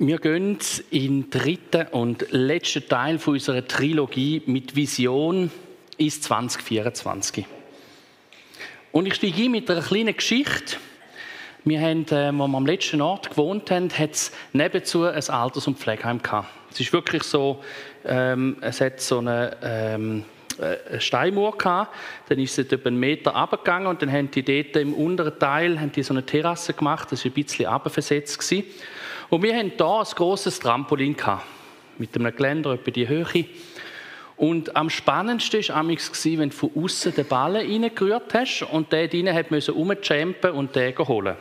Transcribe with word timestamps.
Wir 0.00 0.18
gehen 0.18 0.58
in 0.92 1.28
den 1.28 1.30
dritten 1.30 1.88
und 1.88 2.30
letzten 2.30 2.88
Teil 2.88 3.18
unserer 3.26 3.66
Trilogie 3.66 4.42
mit 4.46 4.76
Vision 4.76 5.50
ins 5.96 6.20
2024. 6.20 7.44
Und 8.92 9.06
ich 9.06 9.16
steige 9.16 9.42
ein 9.42 9.50
mit 9.50 9.68
einer 9.68 9.82
kleinen 9.82 10.14
Geschichte. 10.14 10.76
Wir 11.64 11.80
haben, 11.80 12.06
äh, 12.12 12.32
wo 12.32 12.46
wir 12.46 12.56
am 12.56 12.64
letzten 12.64 13.00
Ort 13.00 13.30
gewohnt 13.30 13.72
haben, 13.72 13.90
hat 13.90 14.12
es 14.12 14.30
nebenzu 14.52 15.02
ein 15.02 15.28
Alters- 15.30 15.66
und 15.66 15.80
Pflegeheim 15.80 16.22
gehabt. 16.22 16.48
Es 16.70 16.78
ist 16.78 16.92
wirklich 16.92 17.24
so, 17.24 17.64
ähm, 18.04 18.58
es 18.60 18.80
hat 18.80 19.00
so 19.00 19.18
eine, 19.18 19.56
ähm, 19.64 20.24
eine 20.60 21.00
Steinmauer 21.00 21.58
gehabt, 21.58 21.92
dann 22.28 22.38
ist 22.38 22.56
es 22.56 22.72
etwa 22.72 22.86
einen 22.86 23.00
Meter 23.00 23.34
abgegangen 23.34 23.88
und 23.88 24.00
dann 24.00 24.12
haben 24.12 24.30
die 24.30 24.44
dort 24.44 24.76
im 24.76 24.94
unteren 24.94 25.36
Teil 25.40 25.80
haben 25.80 25.90
die 25.90 26.04
so 26.04 26.14
eine 26.14 26.24
Terrasse 26.24 26.72
gemacht, 26.72 27.10
das 27.10 27.24
war 27.24 27.32
ein 27.32 27.34
bisschen 27.34 27.66
abversetzt. 27.66 28.54
Und 29.30 29.42
wir 29.42 29.54
hatten 29.54 29.72
hier 29.76 29.86
ein 29.86 30.04
grosses 30.14 30.58
Trampolin 30.58 31.14
gehabt, 31.14 31.44
mit 31.98 32.16
einem 32.16 32.34
Geländer 32.34 32.72
etwa 32.72 32.90
die 32.90 33.06
Höhe. 33.06 33.44
Und 34.38 34.74
am 34.74 34.88
spannendsten 34.88 35.68
war 35.68 35.90
es, 35.90 36.24
wenn 36.24 36.50
du 36.50 36.56
von 36.56 36.70
außen 36.74 37.14
den 37.14 37.26
Ball 37.26 37.56
reingerührt 37.56 38.32
hast 38.32 38.62
und 38.62 38.90
der 38.92 39.08
drinnen 39.08 39.34
hat 39.34 39.50
rumchampen 39.50 40.52
und 40.52 40.74
den 40.74 40.96
holen. 40.96 41.36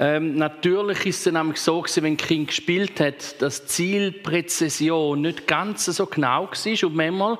Ähm, 0.00 0.36
natürlich 0.36 1.06
ist 1.06 1.26
es 1.26 1.32
dann 1.32 1.54
so, 1.54 1.84
wenn 1.96 2.06
ein 2.06 2.16
Kind 2.16 2.48
gespielt 2.48 3.00
hat, 3.00 3.40
dass 3.42 3.62
die 3.62 3.66
Zielpräzision 3.66 5.20
nicht 5.20 5.46
ganz 5.46 5.84
so 5.84 6.06
genau 6.06 6.48
war 6.48 6.84
und 6.84 6.94
manchmal 6.94 7.38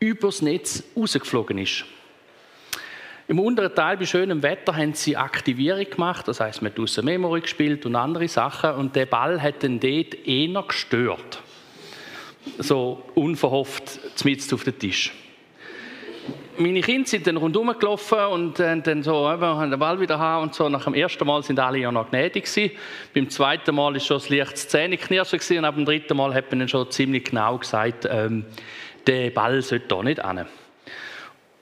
übers 0.00 0.42
Netz 0.42 0.84
rausgeflogen 0.96 1.58
ist. 1.58 1.84
Im 3.26 3.38
unteren 3.38 3.74
Teil 3.74 3.96
bei 3.96 4.04
schönem 4.04 4.42
Wetter 4.42 4.76
haben 4.76 4.92
sie 4.92 5.16
Aktivierung 5.16 5.88
gemacht, 5.88 6.28
das 6.28 6.40
heißt, 6.40 6.60
man 6.60 6.70
hat 6.70 6.78
draussen 6.78 7.06
Memory 7.06 7.40
gespielt 7.40 7.86
und 7.86 7.96
andere 7.96 8.28
Sachen 8.28 8.72
und 8.72 8.94
der 8.94 9.06
Ball 9.06 9.40
hat 9.40 9.62
dann 9.62 9.80
dort 9.80 10.26
eher 10.26 10.62
gestört. 10.62 11.40
So 12.58 13.02
unverhofft, 13.14 13.98
zumindest 14.14 14.52
auf 14.52 14.64
den 14.64 14.78
Tisch. 14.78 15.14
Meine 16.58 16.82
Kinder 16.82 17.08
sind 17.08 17.26
dann 17.26 17.38
rundherum 17.38 17.74
gelaufen 17.78 18.18
und 18.30 18.58
dann 18.58 19.02
so, 19.02 19.26
haben 19.26 19.70
den 19.70 19.80
Ball 19.80 19.98
wieder 19.98 20.18
haben 20.18 20.44
und 20.44 20.54
so. 20.54 20.68
Nach 20.68 20.84
dem 20.84 20.94
ersten 20.94 21.26
Mal 21.26 21.42
sind 21.42 21.58
alle 21.58 21.78
ja 21.78 21.90
noch 21.90 22.10
gnädig 22.10 22.44
gewesen. 22.44 22.76
Beim 23.14 23.30
zweiten 23.30 23.74
Mal 23.74 23.96
ist 23.96 24.06
schon 24.06 24.18
das 24.18 24.28
Licht 24.28 24.56
Zähneknirschen 24.56 25.58
und 25.58 25.64
ab 25.64 25.74
dem 25.74 25.86
dritten 25.86 26.16
Mal 26.16 26.32
hat 26.34 26.50
man 26.50 26.60
dann 26.60 26.68
schon 26.68 26.90
ziemlich 26.90 27.24
genau 27.24 27.58
gesagt, 27.58 28.06
ähm, 28.08 28.44
der 29.06 29.30
Ball 29.30 29.62
sollte 29.62 29.88
da 29.88 30.02
nicht 30.02 30.24
hin. 30.24 30.44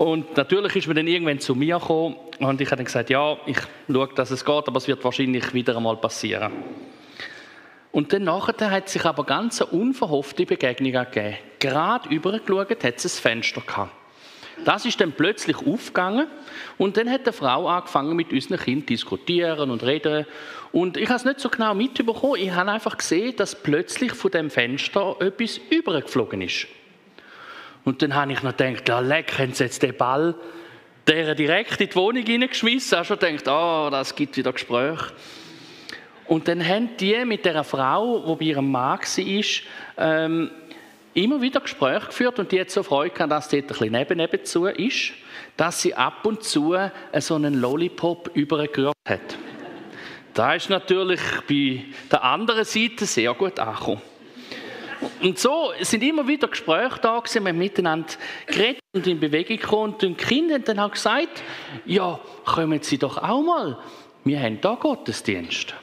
Und 0.03 0.37
natürlich 0.37 0.75
ist 0.75 0.89
man 0.89 0.97
dann 0.97 1.07
irgendwann 1.07 1.39
zu 1.39 1.55
mir 1.55 1.79
gekommen 1.79 2.17
und 2.41 2.61
ich 2.61 2.67
habe 2.67 2.79
dann 2.79 2.87
gesagt, 2.87 3.09
ja, 3.09 3.37
ich 3.47 3.59
schaue, 3.89 4.09
dass 4.17 4.33
es 4.33 4.45
geht, 4.45 4.67
aber 4.67 4.77
es 4.79 4.89
wird 4.89 5.05
wahrscheinlich 5.05 5.55
wieder 5.55 5.77
einmal 5.77 5.97
passieren. 5.97 6.51
Und 7.93 8.13
dann 8.13 8.25
nachher 8.25 8.69
hat 8.69 8.89
sich 8.89 9.05
aber 9.05 9.23
ganz 9.23 9.63
eine 9.63 9.71
unverhoffte 9.71 10.45
Begegnung 10.45 10.91
gegeben. 10.91 11.37
Gerade 11.61 12.09
übergeschaut 12.09 12.83
hat 12.83 12.97
es 12.97 13.17
ein 13.17 13.23
Fenster 13.23 13.61
gehabt. 13.61 13.93
Das 14.65 14.85
ist 14.85 15.01
dann 15.01 15.13
plötzlich 15.13 15.59
aufgegangen 15.59 16.27
und 16.79 16.97
dann 16.97 17.09
hat 17.09 17.29
die 17.29 17.33
Frau 17.33 17.69
angefangen 17.69 18.17
mit 18.17 18.33
unseren 18.33 18.59
Kindern 18.59 18.89
zu 18.89 18.95
diskutieren 18.95 19.71
und 19.71 19.85
reden. 19.85 20.27
Und 20.73 20.97
ich 20.97 21.11
habe 21.11 21.19
es 21.19 21.25
nicht 21.25 21.39
so 21.39 21.49
genau 21.49 21.75
mitbekommen. 21.77 22.41
Ich 22.41 22.51
habe 22.51 22.73
einfach 22.73 22.99
gesehen, 22.99 23.37
dass 23.37 23.55
plötzlich 23.55 24.15
von 24.15 24.33
dem 24.33 24.51
Fenster 24.51 25.15
etwas 25.21 25.61
übergeflogen 25.71 26.43
ist. 26.43 26.67
Und 27.85 28.03
dann 28.03 28.15
habe 28.15 28.33
ich 28.33 28.43
noch 28.43 28.57
gedacht, 28.57 28.89
ja, 28.89 29.01
leck, 29.01 29.39
haben 29.39 29.53
sie 29.53 29.65
jetzt 29.65 29.83
den 29.83 29.97
Ball 29.97 30.35
der 31.07 31.35
direkt 31.35 31.81
in 31.81 31.89
die 31.89 31.97
Wohnung 31.97 32.25
hineingeschmissen. 32.25 32.97
Habe 32.97 33.07
schon 33.07 33.19
gedacht, 33.19 33.49
oh, 33.49 33.89
das 33.91 34.15
gibt 34.15 34.37
wieder 34.37 34.53
Gespräche. 34.53 35.13
Und 36.27 36.49
dann 36.49 36.67
haben 36.67 36.97
die 36.99 37.25
mit 37.25 37.45
der 37.45 37.65
Frau, 37.65 38.21
die 38.21 38.37
bei 38.37 38.45
ihrem 38.51 38.71
Mann 38.71 38.99
war, 39.01 39.45
ähm, 39.99 40.51
immer 41.15 41.43
wieder 41.43 41.61
Gespräche 41.61 42.07
geführt 42.07 42.39
und 42.39 42.53
die 42.53 42.61
hat 42.61 42.71
so 42.71 42.83
Freude 42.83 43.13
gehabt, 43.13 43.33
dass 43.33 43.49
dort 43.49 43.65
ein 43.65 43.67
bisschen 43.67 43.93
neben 43.93 44.17
nebenzu 44.17 44.67
ist, 44.67 45.13
dass 45.57 45.83
sie 45.83 45.95
ab 45.95 46.25
und 46.25 46.43
zu 46.43 46.75
so 47.19 47.35
einen 47.35 47.61
Lollipop 47.61 48.31
übergerührt 48.35 48.95
hat. 49.07 49.37
Da 50.33 50.55
ist 50.55 50.71
natürlich 50.71 51.21
bei 51.47 51.85
der 52.11 52.25
anderen 52.25 52.65
Seite 52.65 53.05
sehr 53.05 53.35
gut 53.35 53.59
angekommen. 53.59 54.01
Und 55.21 55.39
so 55.39 55.73
sind 55.81 56.03
immer 56.03 56.27
wieder 56.27 56.49
Gespräche 56.49 56.99
da 57.01 57.19
gewesen, 57.19 57.45
wir 57.45 57.51
haben 57.51 57.59
miteinander 57.59 58.09
geredet 58.47 58.81
und 58.93 59.07
in 59.07 59.21
Bewegung 59.21 59.57
gekommen. 59.57 59.93
Und 59.95 60.03
die 60.03 60.15
Kinder 60.15 60.55
haben 60.55 60.65
dann 60.65 60.79
auch 60.79 60.91
gesagt, 60.91 61.43
ja, 61.87 62.21
kommen 62.45 62.83
Sie 62.83 62.99
doch 62.99 63.19
auch 63.19 63.43
mal. 63.43 63.79
Wir 64.25 64.41
haben 64.41 64.61
da 64.61 64.75
Gottesdienst. 64.75 65.75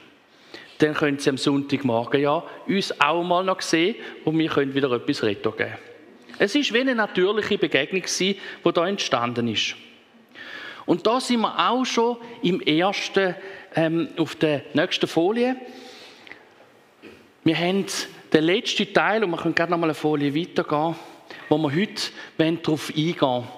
Dann 0.78 0.94
können 0.94 1.18
Sie 1.18 1.28
am 1.28 1.36
Sonntagmorgen 1.36 2.20
ja 2.22 2.42
uns 2.66 2.98
auch 3.00 3.22
mal 3.22 3.44
noch 3.44 3.60
sehen 3.60 3.96
und 4.24 4.38
wir 4.38 4.48
können 4.48 4.74
wieder 4.74 4.90
etwas 4.92 5.22
Retto 5.22 5.52
geben. 5.52 5.76
Es 6.38 6.54
ist 6.54 6.72
wie 6.72 6.80
eine 6.80 6.94
natürliche 6.94 7.58
Begegnung 7.58 8.02
die 8.18 8.36
da 8.72 8.88
entstanden 8.88 9.46
ist. 9.48 9.74
Und 10.86 11.06
da 11.06 11.20
sind 11.20 11.40
wir 11.40 11.70
auch 11.70 11.84
schon 11.84 12.16
im 12.42 12.60
ersten, 12.62 13.34
ähm, 13.74 14.08
auf 14.16 14.34
der 14.36 14.62
nächsten 14.72 15.06
Folie. 15.06 15.56
Wir 17.44 17.56
haben 17.56 17.84
der 18.32 18.40
letzte 18.42 18.92
Teil, 18.92 19.24
und 19.24 19.30
wir 19.30 19.36
können 19.36 19.54
gerne 19.54 19.72
noch 19.72 19.78
mal 19.78 19.86
eine 19.86 19.94
Folie 19.94 20.34
weitergehen, 20.34 20.94
wo 21.48 21.58
wir 21.58 21.74
heute 21.74 22.62
darauf 22.62 22.90
eingehen 22.90 23.20
wollen. 23.20 23.48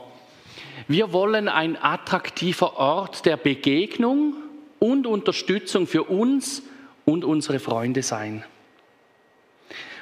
Wir 0.88 1.12
wollen 1.12 1.48
ein 1.48 1.76
attraktiver 1.80 2.76
Ort 2.76 3.24
der 3.24 3.36
Begegnung 3.36 4.34
und 4.78 5.06
Unterstützung 5.06 5.86
für 5.86 6.04
uns 6.04 6.62
und 7.04 7.24
unsere 7.24 7.60
Freunde 7.60 8.02
sein. 8.02 8.44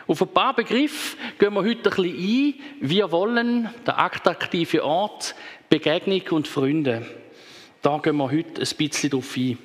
Auf 0.06 0.22
ein 0.22 0.28
paar 0.28 0.56
Begriffe 0.56 1.16
gehen 1.38 1.54
wir 1.54 1.62
heute 1.62 1.90
ein 1.90 2.02
bisschen 2.02 2.16
ein. 2.16 2.54
Wir 2.80 3.12
wollen 3.12 3.68
der 3.86 3.98
attraktive 3.98 4.84
Ort, 4.84 5.34
Begegnung 5.68 6.22
und 6.30 6.48
Freunde. 6.48 7.06
Da 7.82 7.98
gehen 7.98 8.16
wir 8.16 8.30
heute 8.30 8.62
ein 8.62 8.76
bisschen 8.76 9.10
drauf 9.10 9.36
ein. 9.36 9.58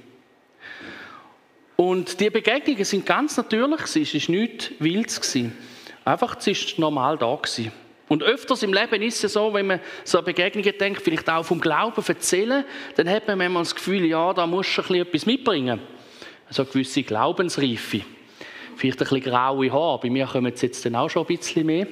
Und 1.76 2.20
die 2.20 2.30
Begegnungen 2.30 2.86
sind 2.86 3.06
ganz 3.06 3.36
natürlich, 3.38 3.82
es 3.82 3.96
war 4.30 4.36
nichts 4.36 4.72
Wildes. 4.80 5.38
Einfach, 6.06 6.38
es 6.38 6.48
war 6.48 6.80
normal 6.80 7.18
da. 7.18 7.40
Und 8.08 8.24
öfters 8.24 8.64
im 8.64 8.72
Leben 8.72 9.02
ist 9.02 9.24
es 9.24 9.34
so, 9.34 9.54
wenn 9.54 9.68
man 9.68 9.80
so 10.04 10.22
Begegnungen 10.22 10.74
denkt, 10.78 11.02
vielleicht 11.02 11.30
auch 11.30 11.44
vom 11.44 11.60
Glauben 11.60 12.04
erzählen, 12.08 12.64
dann 12.96 13.10
hat 13.10 13.28
man 13.28 13.38
manchmal 13.38 13.64
das 13.64 13.76
Gefühl, 13.76 14.06
ja, 14.06 14.32
da 14.34 14.46
musst 14.46 14.78
du 14.78 14.94
etwas 14.94 15.26
mitbringen. 15.26 15.80
So 16.50 16.62
eine 16.62 16.72
gewisse 16.72 17.02
Glaubensreife. 17.02 18.02
Vielleicht 18.76 19.02
ein 19.02 19.08
bisschen 19.08 19.22
graue 19.22 19.72
Haare, 19.72 20.00
bei 20.02 20.10
mir 20.10 20.28
kommen 20.28 20.54
jetzt 20.56 20.86
dann 20.86 20.96
auch 20.96 21.10
schon 21.10 21.24
ein 21.24 21.38
bisschen 21.38 21.66
mehr. 21.66 21.88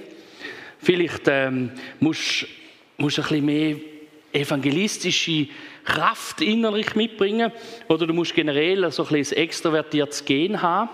Vielleicht 0.78 1.24
ähm, 1.28 1.72
musst 2.00 2.44
du 2.44 2.46
ein 3.04 3.08
bisschen 3.08 3.46
mehr 3.46 3.78
evangelistische 4.34 5.48
Kraft 5.84 6.42
innerlich 6.42 6.96
mitbringen 6.96 7.52
oder 7.88 8.08
du 8.08 8.14
musst 8.14 8.34
generell 8.34 8.90
so 8.92 9.06
ein, 9.06 9.16
ein 9.16 9.32
extrovertiertes 9.32 10.26
Gen 10.26 10.62
haben. 10.62 10.90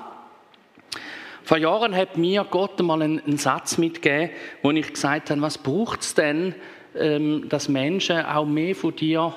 Vor 1.44 1.58
Jahren 1.58 1.96
hat 1.96 2.18
mir 2.18 2.46
Gott 2.50 2.80
mal 2.82 3.02
einen, 3.02 3.38
Satz 3.38 3.78
mitgegeben, 3.78 4.30
wo 4.62 4.72
ich 4.72 4.94
gesagt 4.94 5.32
habe, 5.32 5.42
was 5.42 5.58
braucht 5.58 6.02
es 6.02 6.14
denn, 6.14 6.54
ähm, 6.96 7.50
dass 7.50 7.70
Menschen 7.70 8.24
auch 8.24 8.46
mehr 8.46 8.76
von 8.76 8.96
dir 8.96 9.34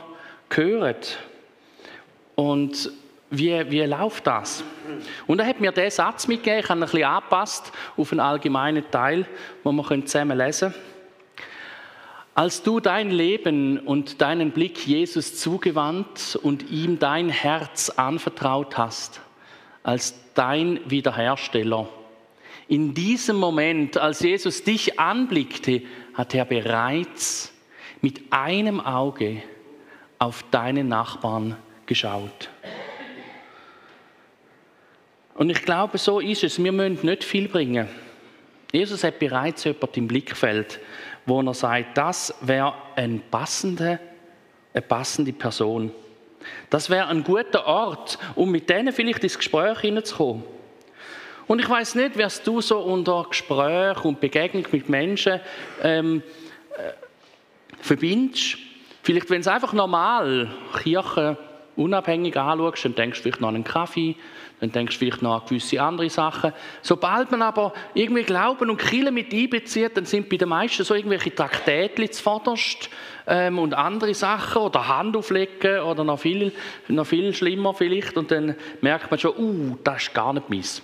hören? 0.51 0.97
Und 2.35 2.91
wie, 3.31 3.71
wie 3.71 3.83
läuft 3.85 4.27
das? 4.27 4.63
Und 5.27 5.41
er 5.41 5.47
hat 5.47 5.61
mir 5.61 5.73
diesen 5.73 5.91
Satz 5.91 6.29
mitgegeben, 6.29 6.61
ich 6.61 6.69
habe 6.69 6.81
ihn 6.81 6.83
ein 6.83 6.91
bisschen 6.91 7.05
angepasst 7.05 7.73
auf 7.97 8.13
einen 8.13 8.21
allgemeinen 8.21 8.85
Teil, 8.91 9.27
wo 9.65 9.73
wir 9.73 10.05
zusammen 10.05 10.37
lesen 10.37 10.73
können. 10.73 10.92
Als 12.35 12.63
du 12.63 12.81
dein 12.81 13.11
Leben 13.11 13.79
und 13.79 14.23
deinen 14.23 14.53
Blick 14.53 14.87
Jesus 14.87 15.39
zugewandt 15.39 16.39
und 16.43 16.71
ihm 16.71 16.99
dein 16.99 17.29
Herz 17.29 17.91
anvertraut 17.91 18.79
hast, 18.79 19.21
als 19.83 20.15
dein 20.35 20.81
Wiederhersteller, 20.87 21.89
in 22.69 22.95
diesem 22.95 23.37
Moment, 23.37 23.99
als 23.99 24.21
Jesus 24.21 24.65
dich 24.65 24.99
anblickte, 24.99 25.83
hat 26.15 26.35
er 26.35 26.47
bereits 26.47 27.53
mit 28.01 28.23
einem 28.31 28.81
Auge 28.81 29.43
auf 30.19 30.43
deinen 30.51 30.89
Nachbarn 30.89 31.57
geschaut. 31.85 32.49
Und 35.35 35.51
ich 35.51 35.63
glaube, 35.63 35.99
so 35.99 36.19
ist 36.19 36.45
es. 36.45 36.63
Wir 36.63 36.73
müssen 36.73 37.05
nicht 37.05 37.25
viel 37.25 37.49
bringen. 37.49 37.89
Jesus 38.73 39.05
hat 39.05 39.19
bereits 39.19 39.65
jemand 39.65 39.97
im 39.99 40.09
Blickfeld, 40.09 40.81
wo 41.27 41.41
er 41.41 41.55
sagt, 41.55 41.97
das 41.97 42.35
wäre 42.41 42.75
eine 42.97 43.19
passende, 43.19 43.99
eine 44.75 44.83
passende 44.83 45.33
Person. 45.33 45.93
Das 46.71 46.91
wäre 46.91 47.07
ein 47.07 47.23
guter 47.23 47.67
Ort, 47.67 48.19
um 48.35 48.51
mit 48.51 48.69
denen 48.69 48.93
vielleicht 48.93 49.23
ins 49.23 49.39
Gespräch 49.39 49.79
hineinzukommen. 49.81 50.45
Und 51.47 51.59
ich 51.61 51.69
weiß 51.69 51.97
nicht, 51.97 52.17
wirst 52.17 52.47
du 52.47 52.61
so 52.61 52.79
unter 52.79 53.27
Gespräch 53.29 54.05
und 54.05 54.21
Begegnung 54.21 54.65
mit 54.73 54.89
Menschen 54.89 55.41
ähm, 55.83 56.23
äh, 56.77 56.93
verbindest. 57.81 58.59
Vielleicht, 59.03 59.29
wenn 59.31 59.41
es 59.41 59.49
einfach 59.49 59.73
normal 59.73 60.49
Kirche 60.83 61.37
unabhängig 61.77 62.37
anschaust, 62.37 62.85
dann 62.85 62.95
denkst 62.95 63.19
du 63.19 63.23
vielleicht 63.25 63.41
noch 63.41 63.49
an 63.49 63.57
einen 63.57 63.65
Kaffee, 63.65 64.17
dann 64.63 64.71
denkst 64.71 64.95
du 64.95 64.99
vielleicht 65.01 65.23
noch 65.23 65.41
an 65.41 65.49
gewisse 65.49 65.83
andere 65.83 66.09
Sachen. 66.09 66.53
Sobald 66.83 67.33
man 67.33 67.43
aber 67.43 67.73
irgendwie 67.95 68.23
Glauben 68.23 68.71
und 68.71 68.77
Kirche 68.77 69.11
mit 69.11 69.35
einbezieht, 69.35 69.97
dann 69.97 70.05
sind 70.05 70.29
bei 70.29 70.37
den 70.37 70.51
meisten 70.51 70.85
so 70.85 70.95
irgendwelche 70.95 71.35
Traktätchen 71.35 72.13
zuvorderst 72.13 72.89
ähm, 73.27 73.59
und 73.59 73.75
andere 73.75 74.15
Sachen 74.15 74.63
oder 74.63 74.87
Hand 74.87 75.17
auflegen 75.17 75.81
oder 75.81 76.05
noch 76.05 76.21
viel, 76.21 76.53
noch 76.87 77.05
viel 77.05 77.35
schlimmer 77.35 77.75
vielleicht 77.75 78.17
und 78.17 78.31
dann 78.31 78.55
merkt 78.81 79.11
man 79.11 79.19
schon, 79.19 79.37
uh, 79.37 79.79
das 79.83 80.03
ist 80.05 80.15
gar 80.15 80.33
nicht 80.33 80.49
meins. 80.49 80.81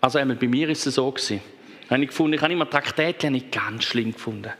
Also 0.00 0.18
einmal 0.18 0.38
bei 0.38 0.48
mir 0.48 0.70
ist 0.70 0.86
es 0.86 0.94
so 0.94 1.10
gewesen. 1.10 1.42
Habe 1.90 2.00
ich, 2.00 2.08
gefunden, 2.08 2.32
ich 2.32 2.40
habe 2.40 2.54
immer 2.54 2.70
Traktätchen 2.70 3.34
nicht 3.34 3.52
ganz 3.52 3.84
schlimm 3.84 4.12
gefunden. 4.12 4.52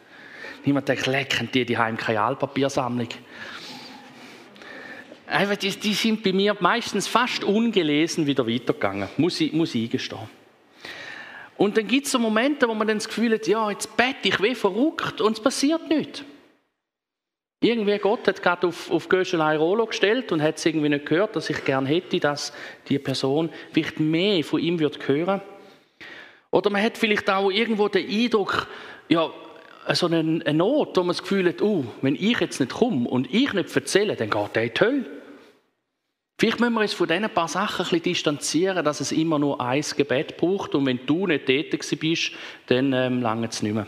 Niemand 0.66 0.86
denkt, 0.90 1.06
lecken 1.06 1.48
die 1.54 1.64
die 1.64 1.78
haben 1.78 1.96
keine 1.96 2.20
Altpapiersammlung. 2.20 3.08
Einfach, 5.32 5.56
die, 5.56 5.70
die, 5.70 5.94
sind 5.94 6.22
bei 6.22 6.32
mir 6.32 6.54
meistens 6.60 7.08
fast 7.08 7.42
ungelesen 7.42 8.26
wieder 8.26 8.46
weitergegangen, 8.46 9.08
muss 9.16 9.40
ich, 9.40 9.52
muss 9.52 9.74
ich 9.74 9.84
eingestehen. 9.84 10.28
Und 11.56 11.76
dann 11.76 11.86
gibt 11.86 12.04
es 12.06 12.12
so 12.12 12.18
Momente, 12.18 12.68
wo 12.68 12.74
man 12.74 12.86
dann 12.86 12.98
das 12.98 13.08
Gefühl 13.08 13.32
hat, 13.32 13.46
ja, 13.46 13.70
jetzt 13.70 13.96
bete 13.96 14.28
ich 14.28 14.42
wie 14.42 14.54
verrückt 14.54 15.22
und 15.22 15.32
es 15.32 15.42
passiert 15.42 15.88
nichts. 15.88 16.22
Irgendwie 17.60 17.96
Gott 17.98 18.26
hat 18.28 18.42
gerade 18.42 18.66
auf, 18.66 18.90
auf 18.90 19.08
Göschelei 19.08 19.56
Rolo 19.56 19.86
gestellt 19.86 20.32
und 20.32 20.42
hat 20.42 20.58
es 20.58 20.66
irgendwie 20.66 20.88
nicht 20.90 21.06
gehört, 21.06 21.34
dass 21.34 21.48
ich 21.48 21.64
gern 21.64 21.86
hätte, 21.86 22.18
dass 22.20 22.52
die 22.88 22.98
Person 22.98 23.50
vielleicht 23.72 24.00
mehr 24.00 24.42
von 24.44 24.60
ihm 24.60 24.80
wird 24.80 25.06
hören. 25.08 25.40
Oder 26.50 26.68
man 26.68 26.82
hat 26.82 26.98
vielleicht 26.98 27.30
auch 27.30 27.50
irgendwo 27.50 27.88
den 27.88 28.06
Eindruck, 28.06 28.66
ja, 29.08 29.30
so 29.94 30.06
eine, 30.06 30.18
eine 30.18 30.52
Not, 30.52 30.96
wo 30.96 31.00
man 31.00 31.08
das 31.08 31.22
Gefühl 31.22 31.48
hat, 31.48 31.62
uh, 31.62 31.84
wenn 32.02 32.16
ich 32.16 32.38
jetzt 32.40 32.60
nicht 32.60 32.72
komme 32.72 33.08
und 33.08 33.32
ich 33.32 33.52
nicht 33.52 33.74
erzähle, 33.74 34.16
dann 34.16 34.28
geht 34.28 34.56
der 34.56 34.64
in 34.64 34.74
die 34.74 34.80
Hölle. 34.80 35.21
Vielleicht 36.42 36.58
müssen 36.58 36.74
wir 36.74 36.80
uns 36.80 36.92
von 36.92 37.06
diesen 37.06 37.30
paar 37.30 37.46
Sachen 37.46 37.84
ein 37.84 37.88
bisschen 37.88 38.02
distanzieren, 38.02 38.84
dass 38.84 38.98
es 38.98 39.12
immer 39.12 39.38
nur 39.38 39.60
ein 39.60 39.80
Gebet 39.96 40.36
braucht 40.36 40.74
und 40.74 40.86
wenn 40.86 40.98
du 41.06 41.28
nicht 41.28 41.46
tätig 41.46 41.84
bist, 42.00 42.32
dann 42.66 42.92
ähm, 42.92 43.22
lange 43.22 43.46
es 43.46 43.62
nicht 43.62 43.72
mehr. 43.72 43.86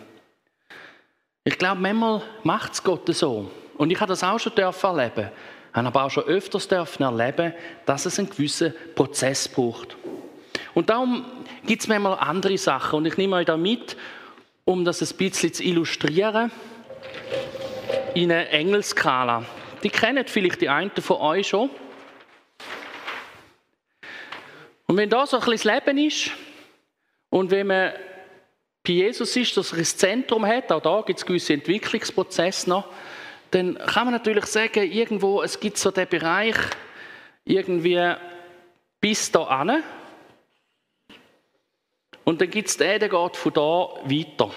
Ich 1.43 1.59
glaube, 1.59 1.81
manchmal 1.81 2.23
macht 2.45 2.75
es 2.75 2.85
Gott 2.85 3.13
so. 3.13 3.51
Und 3.77 3.91
ich 3.91 4.01
habe 4.01 4.11
das 4.11 4.23
auch 4.23 4.39
schon 4.39 4.57
erleben 4.57 5.31
Ich 5.71 5.75
habe 5.75 5.89
aber 5.89 6.05
auch 6.05 6.11
schon 6.13 6.23
öfters 6.27 6.67
erleben 6.67 7.55
dass 7.87 8.07
es 8.07 8.21
einen 8.21 8.31
gewissen 8.31 8.73
Prozess 8.95 9.49
braucht. 9.49 9.97
Und 10.75 10.91
darum 10.91 11.25
gibt 11.67 11.83
es 11.83 11.89
manchmal 11.89 12.17
andere 12.21 12.57
Sachen. 12.57 12.99
Und 12.99 13.07
ich 13.07 13.17
nehme 13.17 13.35
euch 13.35 13.47
da 13.47 13.57
mit, 13.57 13.97
um 14.65 14.85
das 14.85 15.03
ein 15.03 15.17
bisschen 15.17 15.53
zu 15.53 15.65
illustrieren, 15.65 16.53
in 18.15 18.31
eine 18.31 18.49
Engelskala. 18.51 19.45
Die 19.83 19.91
kennen 19.91 20.25
vielleicht 20.29 20.61
die 20.61 20.69
einen 20.69 20.93
von 20.93 21.17
euch 21.17 21.49
schon. 21.49 21.69
Und 24.95 24.99
wenn 24.99 25.11
da 25.11 25.27
so 25.27 25.39
ein 25.39 25.45
bisschen 25.45 25.73
das 25.73 25.87
Leben 25.87 25.99
ist 26.07 26.31
und 27.29 27.51
wenn 27.51 27.67
man 27.67 27.95
bei 28.85 28.93
Jesus 28.93 29.35
ist, 29.35 29.57
dass 29.57 29.73
er 29.73 29.79
ein 29.79 29.85
Zentrum 29.85 30.47
hat, 30.47 30.71
auch 30.71 30.81
da 30.81 31.03
gibt 31.05 31.19
es 31.19 31.27
gewisse 31.27 31.55
Entwicklungsprozesse 31.55 32.71
noch, 32.71 32.87
dann 33.51 33.77
kann 33.77 34.05
man 34.05 34.15
natürlich 34.15 34.47
sagen, 34.47 34.89
irgendwo, 34.89 35.43
es 35.43 35.59
gibt 35.59 35.79
so 35.79 35.91
den 35.91 36.07
Bereich 36.07 36.55
irgendwie 37.45 38.15
bis 39.01 39.33
da 39.33 39.43
an. 39.43 39.83
Und 42.23 42.41
dann 42.41 42.51
gibt 42.51 42.69
es 42.69 42.77
den, 42.77 43.01
der 43.01 43.09
geht 43.09 43.37
von 43.37 43.53
da 43.53 43.89
weiter. 44.05 44.55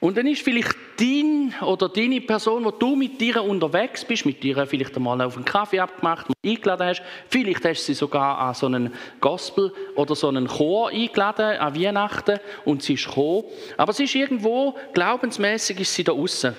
Und 0.00 0.16
dann 0.16 0.26
ist 0.26 0.42
vielleicht 0.42 0.74
dein 0.96 1.54
oder 1.62 1.88
deine 1.88 2.20
Person, 2.20 2.64
wo 2.64 2.70
du 2.70 2.96
mit 2.96 3.20
dir 3.20 3.42
unterwegs 3.42 4.04
bist, 4.04 4.26
mit 4.26 4.42
dir 4.42 4.66
vielleicht 4.66 4.96
einmal 4.96 5.20
auf 5.20 5.36
einen 5.36 5.44
Kaffee 5.44 5.80
abgemacht, 5.80 6.28
mal 6.28 6.34
eingeladen 6.44 6.86
hast, 6.86 7.02
vielleicht 7.28 7.64
hast 7.64 7.80
du 7.80 7.84
sie 7.86 7.94
sogar 7.94 8.38
an 8.38 8.54
so 8.54 8.66
einen 8.66 8.94
Gospel 9.20 9.72
oder 9.94 10.14
so 10.14 10.28
einen 10.28 10.46
Chor 10.46 10.90
eingeladen 10.90 11.58
an 11.58 11.74
Weihnachten 11.74 12.38
und 12.64 12.82
sie 12.82 12.94
ist 12.94 13.06
gekommen. 13.06 13.44
Aber 13.76 13.92
sie 13.92 14.04
ist 14.04 14.14
irgendwo, 14.14 14.76
glaubensmäßig 14.94 15.80
ist 15.80 15.94
sie 15.94 16.04
da 16.04 16.12
außen. 16.12 16.54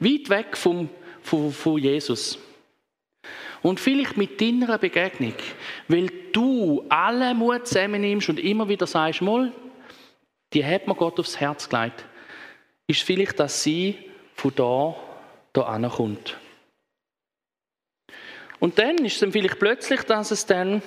Weit 0.00 0.30
weg 0.30 0.56
vom, 0.56 0.88
von, 1.22 1.52
von 1.52 1.78
Jesus. 1.78 2.38
Und 3.62 3.80
vielleicht 3.80 4.16
mit 4.16 4.40
deiner 4.40 4.78
Begegnung, 4.78 5.34
weil 5.88 6.10
du 6.32 6.84
alle 6.88 7.34
Mut 7.34 7.66
zusammennimmst 7.66 8.28
und 8.28 8.38
immer 8.38 8.68
wieder 8.68 8.86
sagst, 8.86 9.20
mal, 9.20 9.52
die 10.52 10.64
hat 10.64 10.86
mir 10.86 10.94
Gott 10.94 11.18
aufs 11.18 11.40
Herz 11.40 11.68
gelegt 11.68 12.04
ist 12.88 13.02
vielleicht, 13.02 13.38
dass 13.38 13.62
sie 13.62 13.96
von 14.34 14.54
da 14.56 14.96
da 15.52 15.62
ankommt. 15.62 16.36
Und 18.58 18.78
dann 18.78 18.96
ist 19.04 19.14
es 19.14 19.20
dann 19.20 19.32
vielleicht 19.32 19.58
plötzlich, 19.58 20.02
dass 20.02 20.30
es 20.30 20.46
dann 20.46 20.82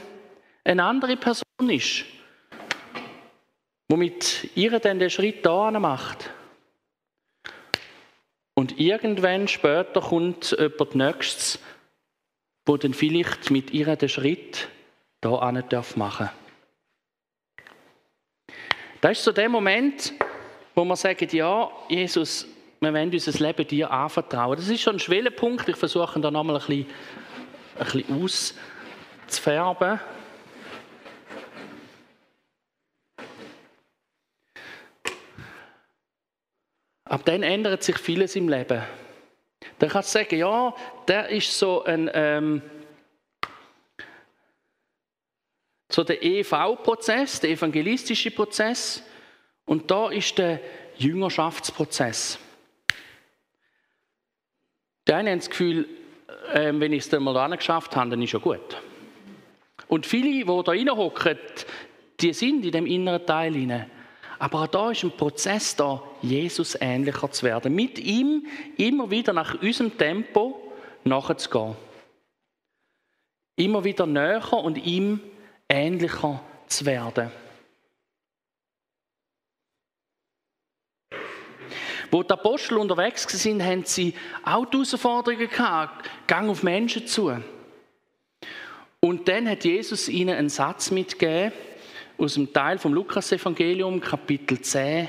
eine 0.64 0.84
andere 0.84 1.16
Person 1.16 1.46
ist, 1.70 2.04
die 3.90 3.96
mit 3.96 4.50
ihr 4.56 4.80
dann 4.80 5.00
den 5.00 5.10
Schritt 5.10 5.46
da 5.46 5.72
macht. 5.72 6.32
Und 8.56 8.80
irgendwann 8.80 9.48
später 9.48 10.02
kommt 10.02 10.52
jemand 10.52 10.96
Nächstes, 10.96 11.60
wo 12.66 12.78
dann 12.78 12.94
vielleicht 12.94 13.50
mit 13.52 13.72
ihr 13.72 13.96
den 13.96 14.10
Schritt 14.10 14.68
da 15.22 15.52
machen 15.52 15.70
darf 15.70 15.96
Das 19.02 19.18
ist 19.18 19.24
so 19.24 19.32
der 19.32 19.50
Moment, 19.50 20.14
wo 20.76 20.86
wir 20.86 20.96
sagen, 20.96 21.28
ja, 21.32 21.70
Jesus, 21.90 22.48
wir 22.80 22.94
wollen 22.94 23.12
unser 23.12 23.46
Leben 23.46 23.68
dir 23.68 23.92
anvertrauen. 23.92 24.56
Das 24.58 24.68
ist 24.68 24.82
schon 24.82 24.96
ein 24.96 25.00
Schwellenpunkt. 25.00 25.68
Ich 25.70 25.76
versuche 25.76 26.20
da 26.20 26.32
nochmal 26.32 26.56
ein 26.56 26.66
bisschen, 26.66 26.86
ein 27.78 27.86
bisschen 27.86 28.56
auszufärben. 29.28 30.00
Ab 37.06 37.26
dann 37.26 37.44
ändert 37.44 37.84
sich 37.84 37.98
vieles 37.98 38.38
im 38.38 38.48
Leben. 38.48 38.82
Dann 39.80 39.90
kannst 39.90 40.16
du 40.16 40.20
sagen, 40.20 40.38
ja, 40.38 40.74
der 41.08 41.28
ist 41.30 41.58
so 41.60 41.84
ein 41.84 42.10
ähm, 42.14 42.62
so 45.92 46.04
der 46.04 46.24
EV-Prozess, 46.24 47.42
der 47.42 47.50
evangelistische 47.52 48.32
Prozess. 48.32 49.04
Und 49.66 49.90
da 49.92 50.10
ist 50.10 50.38
der 50.38 50.60
Jüngerschaftsprozess. 50.98 52.40
Die 55.08 55.14
einen 55.14 55.30
haben 55.30 55.40
das 55.40 55.50
Gefühl, 55.50 55.88
äh, 56.54 56.72
wenn 56.74 56.94
ich 56.94 57.04
es 57.04 57.10
dann 57.10 57.24
mal 57.24 57.56
geschafft 57.56 57.96
habe, 57.96 58.10
dann 58.10 58.22
ist 58.22 58.34
ja 58.34 58.40
gut. 58.40 58.82
Und 59.88 60.06
viele, 60.06 60.32
die 60.32 60.46
da 60.46 60.72
reinhocken, 60.72 61.38
die 62.20 62.34
sind 62.34 62.66
in 62.66 62.72
dem 62.72 62.86
inneren 62.86 63.26
Teil 63.26 63.54
hinein. 63.54 63.90
Aber 64.40 64.64
auch 64.64 64.68
da 64.68 64.92
ist 64.92 65.04
ein 65.04 65.12
Prozess 65.12 65.76
da, 65.76 66.02
Jesus 66.22 66.76
ähnlicher 66.80 67.30
zu 67.30 67.46
werden. 67.46 67.76
Mit 67.76 68.00
ihm 68.00 68.48
immer 68.78 69.12
wieder 69.12 69.34
nach 69.34 69.62
unserem 69.62 69.96
Tempo 69.98 70.72
nachzugehen. 71.04 71.76
Immer 73.56 73.84
wieder 73.84 74.08
näher 74.08 74.54
und 74.54 74.78
ihm 74.78 75.20
ähnlicher 75.70 76.42
zu 76.68 76.86
werden. 76.86 77.32
Wo 82.12 82.24
die 82.24 82.32
Apostel 82.32 82.78
unterwegs 82.78 83.26
waren, 83.46 83.64
haben 83.64 83.86
sie 83.86 84.14
auch 84.44 84.66
die 84.66 84.78
Herausforderungen 84.78 85.50
gehabt, 85.50 86.10
Gang 86.28 86.50
auf 86.50 86.62
Menschen 86.62 87.08
zu. 87.08 87.34
Und 89.00 89.28
dann 89.30 89.50
hat 89.50 89.64
Jesus 89.64 90.10
ihnen 90.10 90.36
einen 90.36 90.50
Satz 90.50 90.92
mitgegeben 90.92 91.54
aus 92.18 92.34
dem 92.34 92.52
Teil 92.52 92.78
vom 92.78 92.94
Lukas-Evangelium, 92.94 94.02
Kapitel 94.02 94.60
10, 94.60 95.08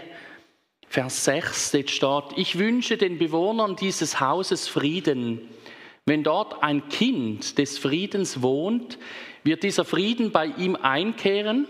Vers 0.87 1.25
6. 1.25 1.73
Dort 1.73 1.91
steht: 1.91 2.39
Ich 2.39 2.59
wünsche 2.59 2.97
den 2.97 3.19
Bewohnern 3.19 3.75
dieses 3.75 4.21
Hauses 4.21 4.69
Frieden. 4.69 5.41
Wenn 6.07 6.23
dort 6.23 6.63
ein 6.63 6.89
Kind 6.89 7.59
des 7.59 7.79
Friedens 7.79 8.43
wohnt, 8.43 8.99
wird 9.43 9.65
dieser 9.65 9.85
Frieden 9.85 10.31
bei 10.31 10.47
ihm 10.47 10.77
einkehren, 10.77 11.67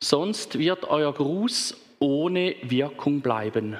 sonst 0.00 0.58
wird 0.58 0.84
euer 0.84 1.14
Gruß 1.14 1.76
ohne 2.00 2.56
Wirkung 2.62 3.20
bleiben. 3.20 3.78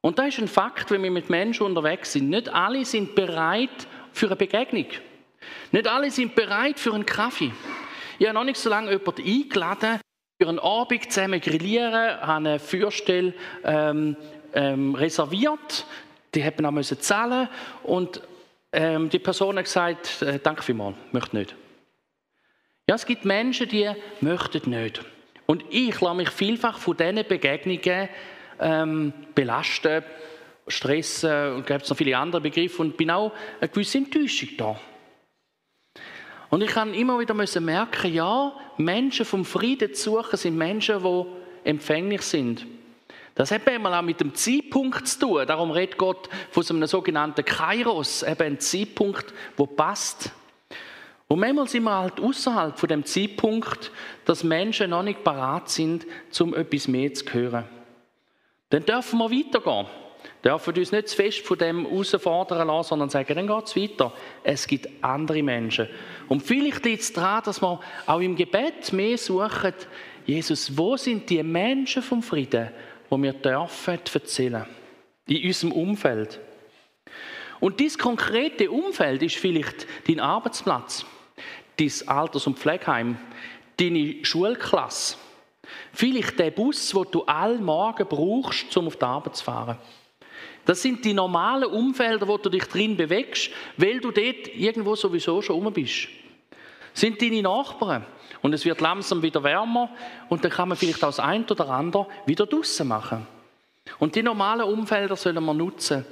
Und 0.00 0.18
da 0.18 0.24
ist 0.24 0.38
ein 0.38 0.48
Fakt, 0.48 0.90
wenn 0.90 1.02
wir 1.02 1.10
mit 1.10 1.28
Menschen 1.28 1.66
unterwegs 1.66 2.12
sind. 2.12 2.30
Nicht 2.30 2.48
alle 2.48 2.84
sind 2.84 3.14
bereit 3.14 3.86
für 4.12 4.26
eine 4.26 4.36
Begegnung. 4.36 4.86
Nicht 5.72 5.86
alle 5.86 6.10
sind 6.10 6.34
bereit 6.34 6.78
für 6.80 6.94
einen 6.94 7.06
Kaffee. 7.06 7.52
Ich 8.18 8.26
habe 8.26 8.34
noch 8.34 8.44
nicht 8.44 8.58
so 8.58 8.70
lange 8.70 8.90
jemanden 8.90 9.22
eingeladen, 9.22 10.00
für 10.40 10.48
einen 10.48 10.58
Abend 10.58 11.12
zusammen 11.12 11.40
grillieren, 11.40 11.92
habe 11.92 12.32
eine 12.32 12.58
Fürstelle 12.58 13.34
ähm, 13.62 14.16
ähm, 14.54 14.94
reserviert. 14.94 15.84
Die 16.34 16.42
hätten 16.42 16.64
auch 16.64 16.70
müssen 16.70 17.00
zahlen 17.00 17.48
und 17.82 18.22
ähm, 18.72 19.10
die 19.10 19.18
Person 19.18 19.56
hat 19.58 19.64
gesagt, 19.64 20.22
äh, 20.22 20.38
danke 20.42 20.62
vielmals, 20.62 20.96
möchte 21.12 21.36
nicht. 21.36 21.54
Ja, 22.88 22.94
es 22.94 23.04
gibt 23.04 23.24
Menschen, 23.24 23.68
die 23.68 23.90
möchten 24.20 24.70
nicht. 24.70 25.02
Und 25.46 25.64
ich 25.70 26.00
lasse 26.00 26.16
mich 26.16 26.30
vielfach 26.30 26.78
von 26.78 26.96
diesen 26.96 27.26
Begegnungen 27.26 28.08
ähm, 28.60 29.12
belasten. 29.34 30.04
stressen 30.68 31.54
und 31.54 31.66
gibt 31.66 31.82
es 31.82 31.90
noch 31.90 31.96
viele 31.96 32.16
andere 32.16 32.40
Begriffe 32.40 32.82
und 32.82 32.96
bin 32.96 33.10
auch 33.10 33.32
eine 33.60 33.68
gewisse 33.68 33.98
Enttäuschung 33.98 34.50
da. 34.56 34.78
Und 36.50 36.62
ich 36.62 36.70
kann 36.70 36.94
immer 36.94 37.18
wieder 37.18 37.34
müssen 37.34 37.64
merken, 37.64 38.12
ja, 38.12 38.52
Menschen 38.76 39.24
vom 39.24 39.44
Frieden 39.44 39.94
zu 39.94 40.10
suchen 40.10 40.36
sind 40.36 40.56
Menschen, 40.56 41.02
die 41.02 41.24
empfänglich 41.64 42.22
sind. 42.22 42.66
Das 43.36 43.52
hat 43.52 43.64
manchmal 43.64 43.94
auch 43.94 44.02
mit 44.02 44.20
dem 44.20 44.34
Zeitpunkt 44.34 45.06
zu 45.06 45.20
tun. 45.20 45.46
Darum 45.46 45.70
redet 45.70 45.96
Gott 45.96 46.28
von 46.50 46.62
so 46.62 46.74
einem 46.74 46.86
sogenannten 46.86 47.44
Kairos, 47.44 48.22
eben 48.22 48.42
ein 48.42 48.60
Zeitpunkt, 48.60 49.32
wo 49.56 49.66
passt. 49.66 50.32
Und 51.28 51.38
manchmal 51.38 51.68
sind 51.68 51.84
wir 51.84 51.96
halt 51.96 52.18
außerhalb 52.18 52.76
von 52.76 52.88
dem 52.88 53.04
Zeitpunkt, 53.04 53.92
dass 54.24 54.42
Menschen 54.42 54.90
noch 54.90 55.04
nicht 55.04 55.22
parat 55.22 55.70
sind, 55.70 56.04
um 56.40 56.54
etwas 56.54 56.88
mehr 56.88 57.14
zu 57.14 57.24
hören. 57.32 57.79
Dann 58.70 58.84
dürfen 58.84 59.18
wir 59.18 59.30
weitergehen. 59.30 59.86
Dürfen 60.44 60.78
uns 60.78 60.92
nicht 60.92 61.08
zu 61.08 61.16
fest 61.16 61.46
von 61.46 61.58
dem 61.58 61.86
herausfordern 61.86 62.66
lassen, 62.68 62.88
sondern 62.88 63.10
sagen, 63.10 63.34
dann 63.34 63.46
geht 63.46 63.66
es 63.66 63.76
weiter. 63.76 64.12
Es 64.42 64.66
gibt 64.66 64.88
andere 65.02 65.42
Menschen. 65.42 65.88
Und 66.28 66.42
vielleicht 66.42 66.84
liegt 66.84 67.02
es 67.02 67.12
daran, 67.12 67.42
dass 67.44 67.60
wir 67.60 67.80
auch 68.06 68.20
im 68.20 68.36
Gebet 68.36 68.92
mehr 68.92 69.18
suchen, 69.18 69.74
Jesus, 70.26 70.76
wo 70.76 70.96
sind 70.96 71.28
die 71.28 71.42
Menschen 71.42 72.02
vom 72.02 72.22
Frieden, 72.22 72.70
wo 73.08 73.20
wir 73.20 73.32
dürfen 73.32 73.98
erzählen? 74.12 74.66
In 75.26 75.46
unserem 75.46 75.72
Umfeld. 75.72 76.40
Und 77.58 77.80
dieses 77.80 77.98
konkrete 77.98 78.70
Umfeld 78.70 79.22
ist 79.22 79.36
vielleicht 79.36 79.86
dein 80.08 80.20
Arbeitsplatz, 80.20 81.04
dein 81.78 81.92
Alters- 82.06 82.46
und 82.46 82.58
Pflegeheim, 82.58 83.18
deine 83.78 84.24
Schulklasse. 84.24 85.16
Vielleicht 85.92 86.38
der 86.38 86.50
Bus, 86.50 86.90
den 86.90 87.04
du 87.10 87.22
all 87.24 87.58
Morgen 87.58 88.06
brauchst, 88.06 88.76
um 88.76 88.86
auf 88.86 88.96
die 88.96 89.04
Arbeit 89.04 89.36
zu 89.36 89.44
fahren. 89.44 89.78
Das 90.64 90.82
sind 90.82 91.04
die 91.04 91.14
normalen 91.14 91.64
Umfelder, 91.64 92.28
wo 92.28 92.36
du 92.36 92.48
dich 92.48 92.64
drin 92.64 92.96
bewegst, 92.96 93.50
weil 93.76 94.00
du 94.00 94.10
dort 94.10 94.54
irgendwo 94.54 94.94
sowieso 94.94 95.42
schon 95.42 95.56
rum 95.56 95.72
bist. 95.72 96.08
Das 96.92 97.00
sind 97.00 97.20
deine 97.20 97.42
Nachbarn. 97.42 98.04
Und 98.42 98.54
es 98.54 98.64
wird 98.64 98.80
langsam 98.80 99.22
wieder 99.22 99.42
wärmer 99.42 99.90
und 100.28 100.44
dann 100.44 100.50
kann 100.50 100.68
man 100.68 100.78
vielleicht 100.78 101.02
das 101.02 101.20
ein 101.20 101.44
oder 101.44 101.68
andere 101.68 102.06
wieder 102.24 102.46
draussen 102.46 102.88
machen. 102.88 103.26
Und 103.98 104.14
die 104.14 104.22
normalen 104.22 104.62
Umfelder 104.62 105.16
sollen 105.16 105.44
wir 105.44 105.54
nutzen, 105.54 106.06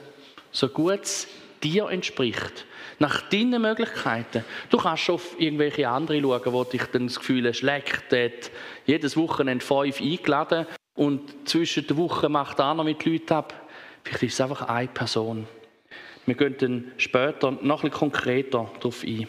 so 0.51 0.69
gut 0.69 1.03
es 1.03 1.29
dir 1.63 1.89
entspricht. 1.89 2.67
Nach 2.99 3.23
deinen 3.29 3.63
Möglichkeiten. 3.63 4.45
Du 4.71 4.79
kannst 4.79 5.09
auf 5.09 5.39
irgendwelche 5.39 5.89
andere 5.89 6.21
schauen, 6.21 6.53
wo 6.53 6.65
dich 6.65 6.83
dann 6.87 7.07
das 7.07 7.19
Gefühl 7.19 7.53
schlägt, 7.55 8.15
jedes 8.87 9.17
Wochenende 9.17 9.65
fünf 9.65 10.01
eingeladen 10.01 10.67
und 10.95 11.49
zwischen 11.49 11.87
den 11.87 11.97
Wochen 11.97 12.33
macht 12.33 12.61
einer 12.61 12.83
mit 12.83 13.05
Leuten 13.05 13.33
ab. 13.33 13.55
Vielleicht 14.03 14.25
ist 14.25 14.35
es 14.35 14.41
einfach 14.41 14.63
eine 14.69 14.89
Person. 14.89 15.47
Wir 16.27 16.35
gehen 16.35 16.57
dann 16.59 16.93
später 16.97 17.53
noch 17.53 17.85
ein 17.85 17.91
bisschen 17.91 18.11
konkreter 18.11 18.71
darauf 18.81 19.05
ein. 19.05 19.29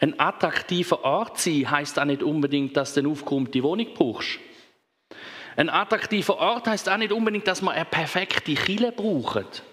Ein 0.00 0.20
attraktiver 0.20 1.04
Ort 1.04 1.38
sein 1.38 1.70
heisst 1.70 1.98
auch 1.98 2.04
nicht 2.04 2.22
unbedingt, 2.22 2.76
dass 2.76 2.94
du 2.94 3.00
eine 3.00 3.08
aufgeräumte 3.08 3.62
Wohnung 3.62 3.88
brauchst. 3.94 4.38
Ein 5.56 5.70
attraktiver 5.70 6.38
Ort 6.38 6.68
heisst 6.68 6.88
auch 6.88 6.96
nicht 6.96 7.10
unbedingt, 7.10 7.48
dass 7.48 7.62
man 7.62 7.74
eine 7.74 7.84
perfekte 7.84 8.54
Kille 8.54 8.92
braucht. 8.92 9.64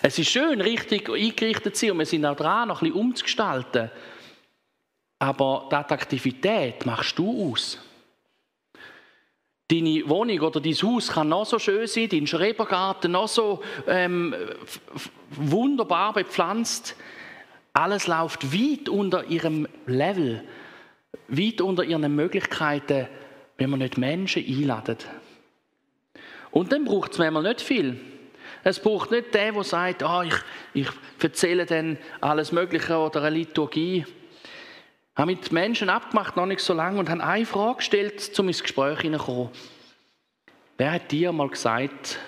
Es 0.00 0.18
ist 0.18 0.30
schön, 0.30 0.60
richtig 0.60 1.08
eingerichtet 1.10 1.76
zu 1.76 1.86
sein 1.86 1.92
und 1.92 1.98
wir 1.98 2.06
sind 2.06 2.24
auch 2.24 2.36
dran, 2.36 2.68
noch 2.68 2.82
ein 2.82 2.88
bisschen 2.88 3.00
umzugestalten. 3.00 3.90
Aber 5.18 5.68
die 5.70 5.74
Attraktivität 5.74 6.86
machst 6.86 7.18
du 7.18 7.50
aus. 7.50 7.78
Deine 9.66 10.08
Wohnung 10.08 10.40
oder 10.40 10.60
dein 10.60 10.74
Haus 10.74 11.08
kann 11.08 11.28
noch 11.28 11.44
so 11.44 11.58
schön 11.58 11.86
sein, 11.86 12.08
dein 12.08 12.26
Schrebergarten 12.26 13.12
noch 13.12 13.28
so 13.28 13.62
ähm, 13.86 14.34
wunderbar 15.30 16.14
bepflanzt. 16.14 16.94
Alles 17.72 18.06
läuft 18.06 18.52
weit 18.52 18.88
unter 18.88 19.24
ihrem 19.24 19.68
Level, 19.86 20.42
weit 21.26 21.60
unter 21.60 21.84
ihren 21.84 22.14
Möglichkeiten, 22.14 23.08
wenn 23.58 23.70
man 23.70 23.80
nicht 23.80 23.98
Menschen 23.98 24.46
einladet. 24.46 25.06
Und 26.50 26.72
dann 26.72 26.84
braucht 26.84 27.12
es 27.12 27.18
manchmal 27.18 27.42
nicht 27.42 27.60
viel. 27.60 28.00
Es 28.64 28.80
braucht 28.80 29.10
nicht 29.10 29.34
den, 29.34 29.54
der 29.54 29.64
sagt, 29.64 30.02
oh, 30.02 30.22
ich, 30.22 30.34
ich 30.74 30.88
erzähle 31.22 31.66
dann 31.66 31.98
alles 32.20 32.52
Mögliche 32.52 32.96
oder 32.96 33.22
eine 33.22 33.36
Liturgie. 33.36 34.04
Ich 34.04 35.18
habe 35.18 35.32
mit 35.32 35.50
Menschen 35.52 35.90
abgemacht, 35.90 36.36
noch 36.36 36.46
nicht 36.46 36.60
so 36.60 36.74
lange, 36.74 36.98
und 36.98 37.08
habe 37.08 37.24
eine 37.24 37.46
Frage 37.46 37.78
gestellt, 37.78 38.38
um 38.38 38.48
ins 38.48 38.62
Gespräch 38.62 39.00
hineinzukommen. 39.00 39.50
Wer 40.76 40.92
hat 40.92 41.10
dir 41.10 41.32
mal 41.32 41.48
gesagt, 41.48 42.18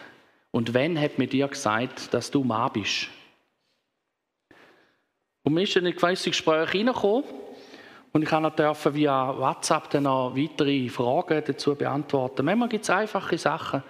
und 0.50 0.74
wann 0.74 1.00
hat 1.00 1.18
mir 1.18 1.28
dir 1.28 1.46
gesagt, 1.46 2.12
dass 2.12 2.30
du 2.30 2.42
Mann 2.42 2.72
bist? 2.72 3.08
Und 5.44 5.54
mir 5.54 5.62
ist 5.62 5.76
in 5.76 5.86
ein 5.86 5.94
gewisses 5.94 6.24
Gespräch 6.24 6.70
hineingekommen, 6.70 7.24
und 8.12 8.22
ich 8.22 8.28
durfte 8.28 8.94
via 8.94 9.38
WhatsApp 9.38 9.88
dann 9.90 10.02
noch 10.02 10.34
weitere 10.34 10.88
Fragen 10.88 11.44
dazu 11.46 11.76
beantworten. 11.76 12.44
Manchmal 12.44 12.68
gibt 12.68 12.82
es 12.82 12.90
einfache 12.90 13.38
Sachen. 13.38 13.84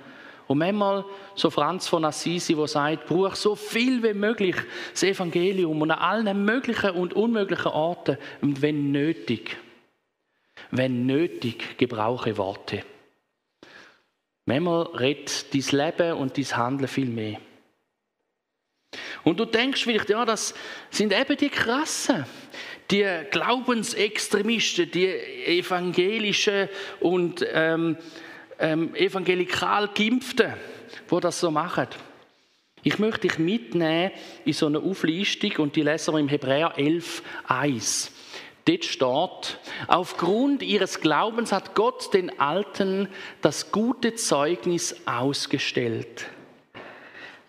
Und 0.50 0.58
manchmal 0.58 1.04
so 1.36 1.48
Franz 1.48 1.86
von 1.86 2.04
Assisi, 2.04 2.56
der 2.56 2.66
sagt, 2.66 3.06
brauch 3.06 3.36
so 3.36 3.54
viel 3.54 4.02
wie 4.02 4.14
möglich 4.14 4.56
das 4.90 5.04
Evangelium 5.04 5.80
und 5.80 5.92
an 5.92 6.26
allen 6.26 6.44
möglichen 6.44 6.90
und 6.90 7.14
unmöglichen 7.14 7.68
Orten 7.70 8.18
und 8.40 8.60
wenn 8.60 8.90
nötig, 8.90 9.56
wenn 10.72 11.06
nötig, 11.06 11.78
gebrauche 11.78 12.36
Worte. 12.36 12.82
Manchmal 14.44 14.82
redet 14.86 15.54
dein 15.54 15.78
Leben 15.78 16.12
und 16.14 16.36
dein 16.36 16.56
Handeln 16.56 16.88
viel 16.88 17.10
mehr. 17.10 17.38
Und 19.22 19.38
du 19.38 19.44
denkst 19.44 19.84
vielleicht, 19.84 20.10
ja, 20.10 20.24
das 20.24 20.52
sind 20.90 21.12
eben 21.12 21.36
die 21.36 21.50
Krassen, 21.50 22.26
die 22.90 23.06
Glaubensextremisten, 23.30 24.90
die 24.90 25.06
evangelischen 25.06 26.68
und 26.98 27.46
ähm, 27.52 27.96
ähm, 28.60 28.94
evangelikal 28.94 29.88
Geimpften, 29.88 30.54
die 31.10 31.20
das 31.20 31.40
so 31.40 31.50
machen. 31.50 31.88
Ich 32.82 32.98
möchte 32.98 33.28
dich 33.28 33.38
mitnehmen 33.38 34.10
in 34.44 34.52
so 34.52 34.66
eine 34.66 34.78
Auflistung 34.78 35.52
und 35.58 35.76
die 35.76 35.82
lesen 35.82 36.14
wir 36.14 36.20
im 36.20 36.28
Hebräer 36.28 36.74
11, 36.76 37.22
1. 37.46 38.12
Dort 38.66 38.84
steht, 38.84 39.58
aufgrund 39.88 40.62
ihres 40.62 41.00
Glaubens 41.00 41.50
hat 41.50 41.74
Gott 41.74 42.14
den 42.14 42.38
Alten 42.38 43.08
das 43.40 43.72
gute 43.72 44.14
Zeugnis 44.14 44.94
ausgestellt. 45.06 46.26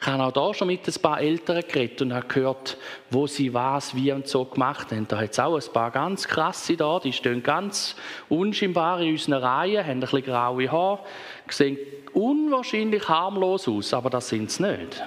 Ich 0.04 0.08
habe 0.08 0.24
auch 0.24 0.32
da 0.32 0.52
schon 0.52 0.68
mit 0.68 0.88
ein 0.88 1.02
paar 1.02 1.22
Eltern 1.22 1.62
geredet 1.62 2.02
und 2.02 2.12
habe 2.12 2.26
gehört, 2.26 2.76
wo 3.12 3.28
sie 3.28 3.54
was, 3.54 3.96
wie 3.96 4.12
und 4.12 4.28
so 4.28 4.46
gemacht 4.46 4.92
haben. 4.92 5.08
Da 5.08 5.20
hat 5.20 5.30
es 5.30 5.40
auch 5.40 5.56
ein 5.56 5.74
paar 5.74 5.92
ganz 5.92 6.28
krasse 6.28 6.76
da, 6.76 7.00
die 7.00 7.14
stehen 7.14 7.44
ganz 7.44 7.96
unscheinbar 8.28 9.00
in 9.02 9.12
unseren 9.12 9.36
Reihen, 9.36 9.86
haben 9.86 9.92
ein 9.92 10.00
bisschen 10.00 10.24
graue 10.24 10.72
Haare, 10.72 11.00
sehen 11.50 11.78
unwahrscheinlich 12.14 13.08
harmlos 13.08 13.68
aus, 13.68 13.94
aber 13.94 14.10
das 14.10 14.30
sind 14.30 14.50
sie 14.50 14.64
nicht. 14.64 15.04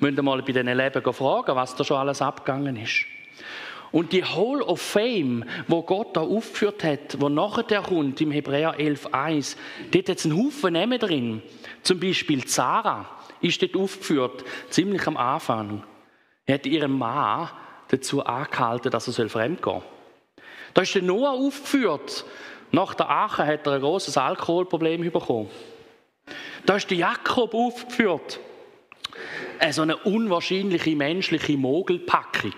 Müssen 0.00 0.24
mal 0.24 0.42
bei 0.42 0.52
diesen 0.52 0.66
Leben 0.66 1.12
fragen, 1.12 1.54
was 1.54 1.76
da 1.76 1.84
schon 1.84 1.98
alles 1.98 2.20
abgegangen 2.20 2.74
ist. 2.74 3.04
Und 3.92 4.12
die 4.12 4.24
Hall 4.24 4.60
of 4.62 4.80
Fame, 4.80 5.44
wo 5.68 5.82
Gott 5.82 6.16
da 6.16 6.22
aufgeführt 6.22 6.82
hat, 6.82 7.20
wo 7.20 7.28
nachher 7.28 7.82
kommt, 7.82 8.20
im 8.20 8.32
Hebräer 8.32 8.76
11,1, 8.76 9.56
dort 9.92 10.08
hat 10.08 10.18
es 10.18 10.24
einen 10.24 10.36
Haufen 10.36 10.72
Namen 10.72 10.98
drin. 10.98 11.42
Zum 11.82 12.00
Beispiel 12.00 12.44
Zara 12.44 13.19
ist 13.40 13.62
dort 13.62 13.76
aufgeführt, 13.76 14.44
ziemlich 14.68 15.06
am 15.06 15.16
Anfang. 15.16 15.84
Er 16.46 16.54
hat 16.54 16.66
ihren 16.66 16.92
Mann 16.92 17.50
dazu 17.88 18.24
angehalten, 18.24 18.90
dass 18.90 19.06
er 19.18 19.28
fremd 19.28 19.62
gehen 19.62 19.80
soll. 19.80 19.82
Da 20.74 20.82
ist 20.82 20.94
der 20.94 21.02
Noah 21.02 21.32
aufgeführt. 21.32 22.24
Nach 22.72 22.94
der 22.94 23.10
Ache 23.10 23.46
hat 23.46 23.66
er 23.66 23.74
ein 23.74 23.80
großes 23.80 24.16
Alkoholproblem 24.16 25.10
bekommen. 25.10 25.50
Da 26.66 26.76
ist 26.76 26.90
der 26.90 26.98
Jakob 26.98 27.54
aufgeführt. 27.54 28.38
So 29.70 29.82
eine 29.82 29.96
unwahrscheinliche 29.96 30.94
menschliche 30.94 31.56
Mogelpackung. 31.56 32.54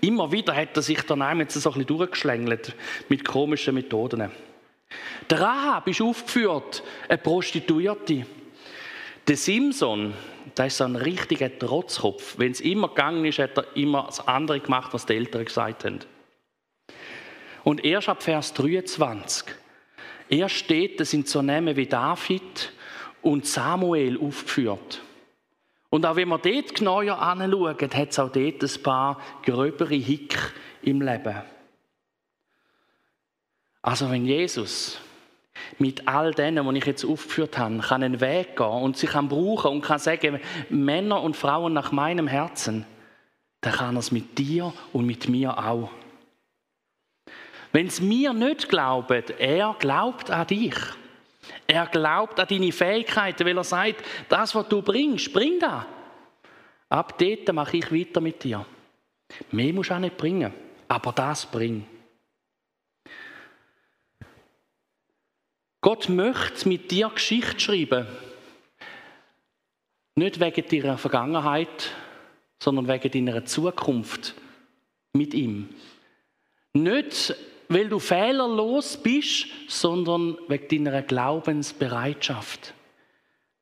Immer 0.00 0.30
wieder 0.30 0.54
hat 0.54 0.76
er 0.76 0.82
sich 0.82 1.02
dann 1.02 1.38
jetzt 1.38 1.54
so 1.54 1.70
ein 1.70 1.74
bisschen 1.74 1.86
durchgeschlängelt 1.86 2.74
mit 3.08 3.24
komischen 3.24 3.74
Methoden. 3.74 4.30
Der 5.30 5.40
Rahab 5.40 5.86
ist 5.88 6.00
aufgeführt, 6.00 6.82
eine 7.08 7.18
Prostituierte. 7.18 8.26
Der 9.28 9.36
Simson, 9.36 10.14
der 10.56 10.66
ist 10.66 10.78
so 10.78 10.84
ein 10.84 10.96
richtiger 10.96 11.56
Trotzkopf. 11.58 12.38
Wenn 12.38 12.52
es 12.52 12.62
immer 12.62 12.88
gegangen 12.88 13.26
ist, 13.26 13.38
hat 13.38 13.58
er 13.58 13.76
immer 13.76 14.04
das 14.06 14.26
andere 14.26 14.58
gemacht, 14.58 14.94
was 14.94 15.04
die 15.04 15.16
Eltern 15.16 15.44
gesagt 15.44 15.84
haben. 15.84 15.98
Und 17.62 17.84
erst 17.84 18.08
ab 18.08 18.22
Vers 18.22 18.54
23, 18.54 19.54
er 20.30 20.48
steht, 20.48 20.98
das 20.98 21.10
sind 21.10 21.28
so 21.28 21.42
Namen 21.42 21.76
wie 21.76 21.86
David 21.86 22.72
und 23.20 23.44
Samuel 23.44 24.18
aufgeführt. 24.18 25.02
Und 25.90 26.06
auch 26.06 26.16
wenn 26.16 26.28
man 26.28 26.40
dort 26.40 26.74
genauer 26.74 27.18
anschaut, 27.20 27.94
hat 27.94 28.10
es 28.10 28.18
auch 28.18 28.32
dort 28.32 28.62
ein 28.62 28.82
paar 28.82 29.20
gröbere 29.42 29.94
Hick 29.94 30.38
im 30.80 31.02
Leben. 31.02 31.42
Also 33.82 34.10
wenn 34.10 34.24
Jesus 34.24 34.98
mit 35.78 36.06
all 36.08 36.32
denen, 36.32 36.68
die 36.68 36.78
ich 36.78 36.86
jetzt 36.86 37.04
aufgeführt 37.04 37.58
habe, 37.58 37.78
kann 37.78 38.02
einen 38.02 38.20
Weg 38.20 38.56
gehen 38.56 38.66
und 38.66 38.96
sie 38.96 39.06
kann 39.06 39.28
brauchen 39.28 39.72
und 39.72 39.80
kann 39.82 39.98
sagen, 39.98 40.40
Männer 40.68 41.22
und 41.22 41.36
Frauen 41.36 41.72
nach 41.72 41.92
meinem 41.92 42.26
Herzen, 42.26 42.84
dann 43.60 43.72
kann 43.72 43.96
er 43.96 44.00
es 44.00 44.12
mit 44.12 44.38
dir 44.38 44.72
und 44.92 45.06
mit 45.06 45.28
mir 45.28 45.58
auch. 45.58 45.90
Wenn 47.72 47.86
es 47.86 48.00
mir 48.00 48.32
nicht 48.32 48.68
glauben, 48.68 49.24
er 49.38 49.76
glaubt 49.78 50.30
an 50.30 50.46
dich. 50.46 50.76
Er 51.66 51.86
glaubt 51.86 52.40
an 52.40 52.46
deine 52.48 52.72
Fähigkeiten, 52.72 53.46
weil 53.46 53.56
er 53.56 53.64
sagt, 53.64 54.02
das, 54.28 54.54
was 54.54 54.68
du 54.68 54.82
bringst, 54.82 55.32
bring 55.32 55.58
das. 55.60 55.84
Ab 56.88 57.18
dort 57.18 57.52
mache 57.52 57.76
ich 57.76 57.92
weiter 57.92 58.20
mit 58.20 58.42
dir. 58.42 58.64
Mehr 59.50 59.74
musst 59.74 59.90
du 59.90 59.94
auch 59.94 59.98
nicht 59.98 60.16
bringen, 60.16 60.52
aber 60.88 61.12
das 61.12 61.44
bring. 61.46 61.84
Gott 65.88 66.10
möchte 66.10 66.68
mit 66.68 66.90
dir 66.90 67.08
Geschichte 67.08 67.58
schreiben. 67.58 68.06
Nicht 70.16 70.38
wegen 70.38 70.68
deiner 70.68 70.98
Vergangenheit, 70.98 71.92
sondern 72.62 72.88
wegen 72.88 73.10
deiner 73.10 73.46
Zukunft 73.46 74.34
mit 75.14 75.32
ihm. 75.32 75.70
Nicht, 76.74 77.34
weil 77.70 77.88
du 77.88 78.00
fehlerlos 78.00 78.98
bist, 78.98 79.46
sondern 79.66 80.36
wegen 80.46 80.84
deiner 80.84 81.00
Glaubensbereitschaft. 81.00 82.74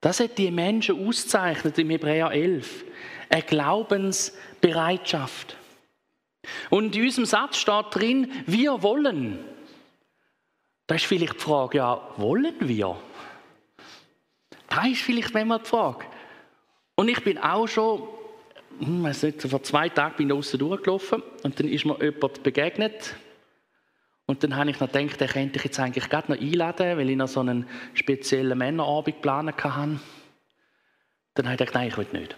Das 0.00 0.18
hat 0.18 0.37
die 0.37 0.50
Menschen 0.50 1.06
auszeichnet 1.06 1.78
im 1.78 1.90
Hebräer 1.90 2.33
11. 2.33 2.87
Eine 3.28 3.42
Glaubensbereitschaft. 3.42 5.56
Und 6.71 6.97
in 6.97 7.04
unserem 7.04 7.26
Satz 7.26 7.59
steht 7.59 7.87
drin, 7.92 8.33
wir 8.47 8.83
wollen. 8.83 9.38
Da 10.86 10.94
ist 10.94 11.06
vielleicht 11.06 11.34
die 11.34 11.40
Frage, 11.40 11.78
ja, 11.78 12.00
wollen 12.16 12.54
wir? 12.60 12.96
Da 14.68 14.86
ist 14.86 15.02
vielleicht 15.02 15.34
manchmal 15.34 15.58
die 15.58 15.66
Frage. 15.66 16.04
Und 16.94 17.08
ich 17.08 17.22
bin 17.22 17.38
auch 17.38 17.66
schon, 17.66 18.02
hm, 18.78 19.02
weiß 19.02 19.24
nicht, 19.24 19.42
vor 19.42 19.62
zwei 19.62 19.88
Tagen 19.88 20.16
bin 20.16 20.28
ich 20.28 20.34
draußen 20.34 20.58
durchgelaufen 20.58 21.22
und 21.42 21.58
dann 21.58 21.68
ist 21.68 21.84
mir 21.84 22.02
jemand 22.02 22.42
begegnet. 22.42 23.14
Und 24.26 24.42
dann 24.42 24.56
habe 24.56 24.70
ich 24.70 24.80
noch 24.80 24.90
gedacht, 24.90 25.20
den 25.20 25.28
könnte 25.28 25.56
ich 25.58 25.64
jetzt 25.64 25.78
eigentlich 25.78 26.08
gerade 26.08 26.32
noch 26.32 26.40
einladen, 26.40 26.98
weil 26.98 27.10
ich 27.10 27.16
noch 27.16 27.28
so 27.28 27.40
einen 27.40 27.68
speziellen 27.94 28.58
Männerabend 28.58 29.16
geplant 29.16 29.62
hatte. 29.62 30.00
Dann 31.34 31.46
habe 31.46 31.54
ich 31.54 31.58
gedacht, 31.58 31.74
nein, 31.74 31.88
ich 31.88 31.96
will 31.96 32.06
nicht. 32.12 32.36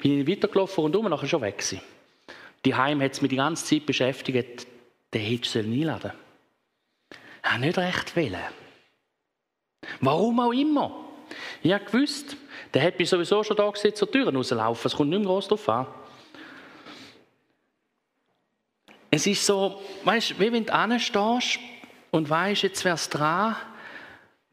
Bin 0.00 0.20
ich 0.20 0.28
weitergelaufen 0.28 0.84
und 0.84 0.96
um, 0.96 1.08
nachher 1.08 1.26
schon 1.26 1.42
weg. 1.42 1.62
Die 2.64 2.74
Heim 2.74 3.02
hat 3.02 3.20
mich 3.20 3.28
die 3.28 3.36
ganze 3.36 3.64
Zeit 3.64 3.86
beschäftigt, 3.86 4.66
den 5.12 5.20
hättest 5.20 5.54
du 5.54 5.58
einladen 5.58 6.00
sollen. 6.02 6.23
Habe 7.44 7.60
nicht 7.60 7.78
recht 7.78 8.16
wollen. 8.16 8.36
Warum 10.00 10.40
auch 10.40 10.52
immer. 10.52 11.04
Ich 11.62 11.72
habe 11.72 11.84
gewusst, 11.84 12.36
der 12.72 12.82
hat 12.82 12.98
mich 12.98 13.08
sowieso 13.08 13.44
schon 13.44 13.56
da 13.56 13.70
gesehen, 13.70 13.94
zur 13.94 14.10
Tür 14.10 14.34
rauslaufen. 14.34 14.88
Es 14.88 14.96
kommt 14.96 15.10
nicht 15.10 15.20
mehr 15.20 15.28
groß 15.28 15.48
drauf 15.48 15.68
an. 15.68 15.86
Es 19.10 19.26
ist 19.26 19.46
so, 19.46 19.80
weißt 20.04 20.40
wie 20.40 20.52
wenn 20.52 20.66
du 20.66 20.72
anstehst 20.72 21.60
und 22.10 22.28
weißt, 22.28 22.62
jetzt 22.62 22.84
wäre 22.84 22.96
es 22.96 23.08
dran, 23.08 23.54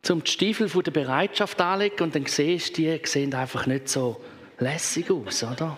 zum 0.04 0.24
die 0.24 0.30
Stiefel 0.30 0.70
von 0.70 0.84
der 0.84 0.92
Bereitschaft 0.92 1.60
anlegen 1.62 2.04
und 2.04 2.14
dann 2.14 2.26
siehst 2.26 2.78
du, 2.78 2.82
die 2.84 3.02
sehen 3.06 3.34
einfach 3.34 3.66
nicht 3.66 3.90
so 3.90 4.22
lässig 4.60 5.10
aus, 5.10 5.44
oder? 5.44 5.78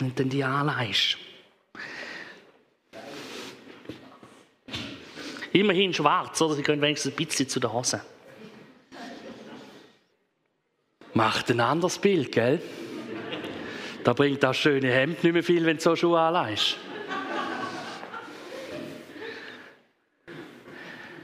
Und 0.00 0.18
dann 0.18 0.28
die 0.28 0.44
anleihst. 0.44 1.18
Immerhin 5.54 5.94
schwarz, 5.94 6.42
oder? 6.42 6.54
Sie 6.54 6.62
können 6.62 6.82
wenigstens 6.82 7.12
ein 7.12 7.16
bisschen 7.16 7.48
zu 7.48 7.60
der 7.60 7.72
Hose. 7.72 8.00
Macht 11.12 11.48
ein 11.48 11.60
anderes 11.60 11.96
Bild, 11.98 12.32
gell? 12.32 12.60
Da 14.02 14.14
bringt 14.14 14.42
das 14.42 14.56
schöne 14.56 14.90
Hemd 14.90 15.22
nicht 15.22 15.32
mehr 15.32 15.44
viel, 15.44 15.64
wenn 15.64 15.76
du 15.76 15.82
so 15.82 15.94
Schuhe 15.94 16.18
anleihst. 16.18 16.76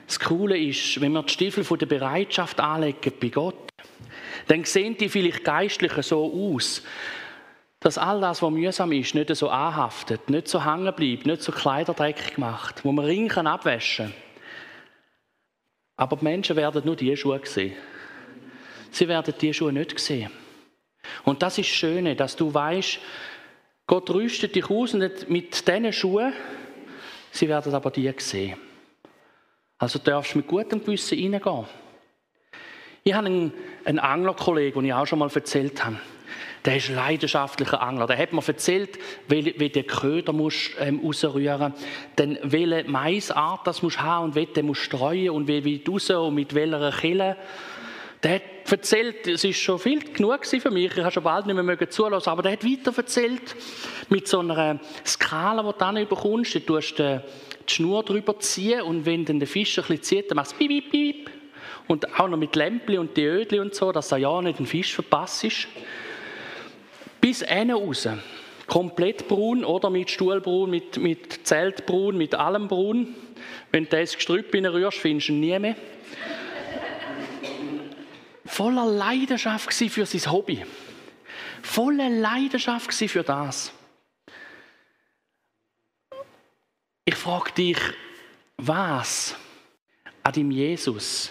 Das 0.07 0.21
Coole 0.21 0.57
ist, 0.57 1.01
wenn 1.01 1.11
wir 1.11 1.25
die 1.25 1.33
Stiefel 1.33 1.65
von 1.65 1.81
der 1.81 1.87
Bereitschaft 1.87 2.61
anlegen 2.61 3.13
bei 3.21 3.31
Gott, 3.31 3.69
dann 4.47 4.63
sehen 4.63 4.97
die 4.97 5.09
vielleicht 5.09 5.43
geistlich 5.43 5.93
so 6.05 6.55
aus, 6.55 6.85
dass 7.81 7.99
all 7.99 8.21
das, 8.21 8.43
was 8.43 8.51
mühsam 8.53 8.93
ist, 8.93 9.17
nicht 9.17 9.35
so 9.35 9.49
anhaftet, 9.49 10.31
nicht 10.31 10.47
so 10.47 10.65
hängen 10.65 10.95
bleibt, 10.95 11.27
nicht 11.27 11.43
so 11.43 11.51
kleiderdreckig 11.51 12.39
macht, 12.39 12.85
wo 12.85 12.93
man 12.93 13.07
Ring 13.07 13.27
kann 13.27 13.49
abwaschen 13.49 14.15
Aber 16.01 16.17
die 16.17 16.25
Menschen 16.25 16.57
werden 16.57 16.81
nur 16.87 16.97
diese 16.97 17.15
Schuhe 17.15 17.43
sehen. 17.45 17.77
Sie 18.91 19.07
werden 19.07 19.35
diese 19.39 19.53
Schuhe 19.53 19.71
nicht 19.71 20.01
sehen. 20.01 20.31
Und 21.25 21.43
das 21.43 21.59
ist 21.59 21.69
das 21.69 21.77
Schöne, 21.77 22.17
dass 22.17 22.35
du 22.37 22.55
weißt, 22.55 22.99
Gott 23.87 24.09
rüstet 24.09 24.55
dich 24.57 24.71
aus 24.71 24.95
nicht 24.95 25.29
mit 25.29 25.69
diesen 25.69 25.93
Schuhen, 25.93 26.33
sie 27.31 27.47
werden 27.51 27.75
aber 27.75 27.91
die 27.91 28.11
sehen. 28.17 28.57
Also 29.77 29.99
darfst 29.99 30.33
du 30.33 30.39
mit 30.39 30.47
gutem 30.47 30.83
Gewissen 30.83 31.19
reingehen. 31.19 31.67
Ich 33.05 33.13
habe 33.13 33.53
einen 33.85 33.99
Anglerkollegen, 33.99 34.81
den 34.81 34.89
ich 34.89 34.95
auch 34.95 35.07
schon 35.07 35.19
mal 35.19 35.31
erzählt 35.31 35.85
habe. 35.85 36.01
Der 36.65 36.77
ist 36.77 36.91
leidenschaftlicher 36.91 37.81
Angler. 37.81 38.07
Der 38.07 38.19
hat 38.19 38.33
mir 38.33 38.47
erzählt, 38.47 38.99
wie, 39.29 39.55
wie 39.59 39.71
der 39.71 39.85
Köder 39.85 40.33
muss, 40.33 40.71
ähm, 40.79 41.01
rausrühren 41.03 41.73
dann 42.17 42.39
welche 42.43 42.89
Maisart 42.89 43.67
das 43.67 43.83
muss 43.83 43.99
haben 43.99 44.27
und 44.27 44.35
wie 44.35 44.47
den 44.47 44.67
muss 44.67 44.79
streuen 44.79 45.31
und 45.31 45.49
wie, 45.49 45.65
wie 45.65 45.83
raus 45.89 46.11
und 46.11 46.35
mit 46.35 46.55
welcher 46.55 46.93
Kille. 46.93 47.37
Der 48.23 48.35
hat 48.35 48.43
erzählt, 48.71 49.27
es 49.27 49.45
ist 49.45 49.59
schon 49.59 49.79
viel 49.79 50.01
genug 50.13 50.45
für 50.45 50.71
mich, 50.71 50.95
ich 50.95 51.03
habe 51.03 51.11
schon 51.11 51.23
bald 51.23 51.47
nicht 51.47 51.57
mehr 51.57 51.91
zulassen, 51.91 52.29
aber 52.29 52.43
der 52.43 52.53
hat 52.53 52.65
weiter 52.65 52.93
erzählt, 52.95 53.57
mit 54.11 54.29
so 54.29 54.41
einer 54.41 54.79
Skala, 55.07 55.63
die 55.63 55.73
du 55.73 55.79
dann 55.79 55.95
bekommst, 56.07 56.55
du 56.55 56.61
tust 56.61 56.99
die 56.99 57.21
Schnur 57.67 58.03
drüber 58.03 58.39
ziehen 58.39 58.83
und 58.83 59.07
wenn 59.07 59.25
dann 59.25 59.39
der 59.39 59.49
Fisch 59.49 59.79
ein 59.79 59.85
bisschen 59.87 60.03
zieht, 60.03 60.31
dann 60.31 60.37
machst 60.37 60.53
du 60.53 60.57
piep, 60.59 60.69
piep, 60.69 60.91
piep. 60.91 61.31
Und 61.87 62.21
auch 62.21 62.29
noch 62.29 62.37
mit 62.37 62.55
Lämpli 62.55 62.99
und 62.99 63.17
die 63.17 63.25
Ödli 63.25 63.59
und 63.59 63.75
so, 63.75 63.91
dass 63.91 64.13
er 64.13 64.19
ja 64.19 64.43
nicht 64.43 64.59
den 64.59 64.67
Fisch 64.67 64.95
verpasst 64.95 65.45
ist. 65.45 65.67
Bis 67.21 67.43
hinten 67.43 67.73
raus. 67.73 68.09
Komplett 68.67 69.27
braun 69.27 69.65
oder 69.65 69.91
mit 69.91 70.11
Stuhlbraun, 70.11 70.71
mit, 70.71 70.97
mit 70.97 71.47
Zeltbraun, 71.47 72.17
mit 72.17 72.35
allem 72.35 72.69
braun. 72.69 73.15
Wenn 73.73 73.85
du 73.85 73.91
das 73.91 74.15
Gestrüpp 74.15 74.55
rührst, 74.55 74.99
findest 74.99 75.29
du 75.29 75.33
ihn 75.33 75.41
nie 75.41 75.59
mehr. 75.59 75.77
Voller 78.45 78.87
Leidenschaft 78.87 79.73
für 79.73 80.07
sein 80.07 80.33
Hobby. 80.33 80.65
Voller 81.63 82.09
Leidenschaft 82.09 82.93
für 82.93 83.23
das. 83.23 83.73
Ich 87.05 87.15
frage 87.17 87.53
dich, 87.53 87.79
was 88.57 89.35
an 90.23 90.33
dem 90.33 90.51
Jesus 90.51 91.31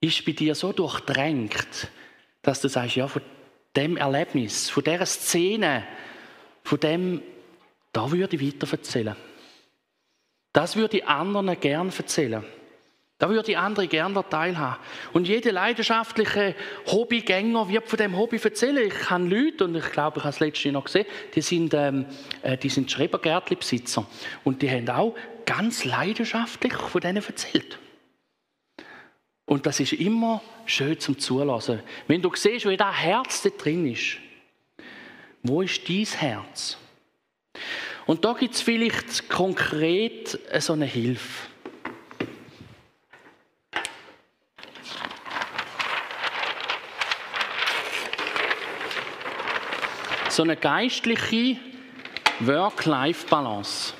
ist 0.00 0.24
bei 0.24 0.32
dir 0.32 0.54
so 0.54 0.72
durchdrängt, 0.72 1.88
dass 2.42 2.60
du 2.60 2.68
sagst, 2.68 2.96
ja, 2.96 3.08
von 3.08 3.22
dem 3.76 3.96
Erlebnis, 3.96 4.70
von 4.70 4.84
dieser 4.84 5.06
Szene, 5.06 5.84
von 6.62 6.80
dem, 6.80 7.22
da 7.92 8.10
würde 8.10 8.36
ich 8.36 8.54
weiter 8.54 8.70
erzählen. 8.70 9.16
Das 10.52 10.76
würde 10.76 10.98
ich 10.98 11.06
anderen 11.06 11.58
gern 11.58 11.92
erzählen. 11.96 12.44
Da 13.18 13.30
würde 13.30 13.52
ich 13.52 13.58
andere 13.58 13.86
gerne 13.86 14.24
teilhaben. 14.28 14.82
Und 15.12 15.28
jeder 15.28 15.52
leidenschaftliche 15.52 16.54
Hobbygänger 16.86 17.68
wird 17.68 17.88
von 17.88 17.96
dem 17.96 18.16
Hobby 18.16 18.40
erzählen. 18.42 18.86
Ich 18.88 19.10
habe 19.10 19.24
Leute, 19.24 19.64
und 19.64 19.76
ich 19.76 19.90
glaube, 19.92 20.18
ich 20.18 20.24
habe 20.24 20.34
es 20.34 20.40
letztes 20.40 20.64
Jahr 20.64 20.72
noch 20.74 20.84
gesehen, 20.84 21.06
die 21.34 21.40
sind, 21.40 21.74
ähm, 21.74 22.06
äh, 22.42 22.56
die 22.56 22.68
sind 22.68 22.90
Schrebergärtli-Besitzer. 22.90 24.06
Und 24.42 24.62
die 24.62 24.70
haben 24.70 24.88
auch 24.90 25.14
ganz 25.46 25.84
leidenschaftlich 25.84 26.74
von 26.74 27.00
denen 27.00 27.24
erzählt. 27.24 27.78
Und 29.46 29.66
das 29.66 29.80
ist 29.80 29.92
immer 29.92 30.42
schön 30.64 30.98
zum 30.98 31.18
Zulassen. 31.18 31.82
Wenn 32.06 32.22
du 32.22 32.34
siehst, 32.34 32.66
wie 32.66 32.76
das 32.76 32.96
Herz 32.96 33.42
da 33.42 33.50
drin 33.50 33.90
ist, 33.90 34.16
wo 35.42 35.60
ist 35.60 35.86
dein 35.88 36.04
Herz? 36.04 36.78
Und 38.06 38.24
da 38.24 38.32
gibt 38.32 38.54
es 38.54 38.62
vielleicht 38.62 39.28
konkret 39.28 40.38
so 40.58 40.72
eine 40.72 40.86
Hilfe. 40.86 41.48
So 50.30 50.42
eine 50.42 50.56
geistliche 50.56 51.58
Work-Life-Balance. 52.40 53.94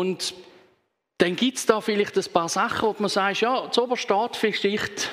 Und 0.00 0.32
dann 1.18 1.36
gibt 1.36 1.58
es 1.58 1.66
da 1.66 1.82
vielleicht 1.82 2.16
ein 2.16 2.32
paar 2.32 2.48
Sachen, 2.48 2.88
wo 2.88 2.96
man 2.98 3.10
sagt, 3.10 3.42
ja, 3.42 3.70
zu 3.70 3.86
steht 3.96 4.36
vielleicht 4.36 5.10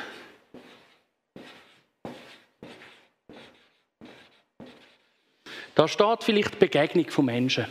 Da 5.75 5.89
steht 5.89 6.23
vielleicht 6.23 6.57
Begegnung 6.57 7.07
von 7.09 7.25
Menschen. 7.25 7.65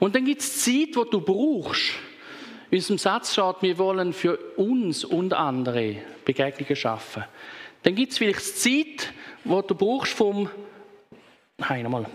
Und 0.00 0.16
dann 0.16 0.24
gibt 0.24 0.42
es 0.42 0.64
Zeit, 0.64 0.88
die 0.88 1.10
du 1.10 1.20
brauchst. 1.20 1.92
In 2.70 2.78
unserem 2.78 2.98
Satz 2.98 3.32
steht, 3.32 3.56
wir 3.60 3.78
wollen 3.78 4.12
für 4.12 4.36
uns 4.56 5.04
und 5.04 5.32
andere 5.32 5.98
Begegnungen 6.24 6.74
schaffen. 6.74 7.24
Dann 7.84 7.94
gibt 7.94 8.12
es 8.12 8.18
vielleicht 8.18 8.58
Zeit, 8.58 9.12
wo 9.44 9.62
du 9.62 9.76
brauchst 9.76 10.12
vom, 10.12 10.50
nein, 11.56 11.84
nochmal, 11.84 12.06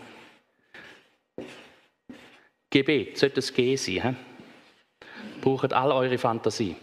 Gebet, 2.70 3.18
sollte 3.18 3.40
es 3.40 3.54
G 3.54 3.76
sein. 3.76 4.02
He? 4.02 4.16
Braucht 5.42 5.74
all 5.74 5.92
eure 5.92 6.18
Fantasie. 6.18 6.76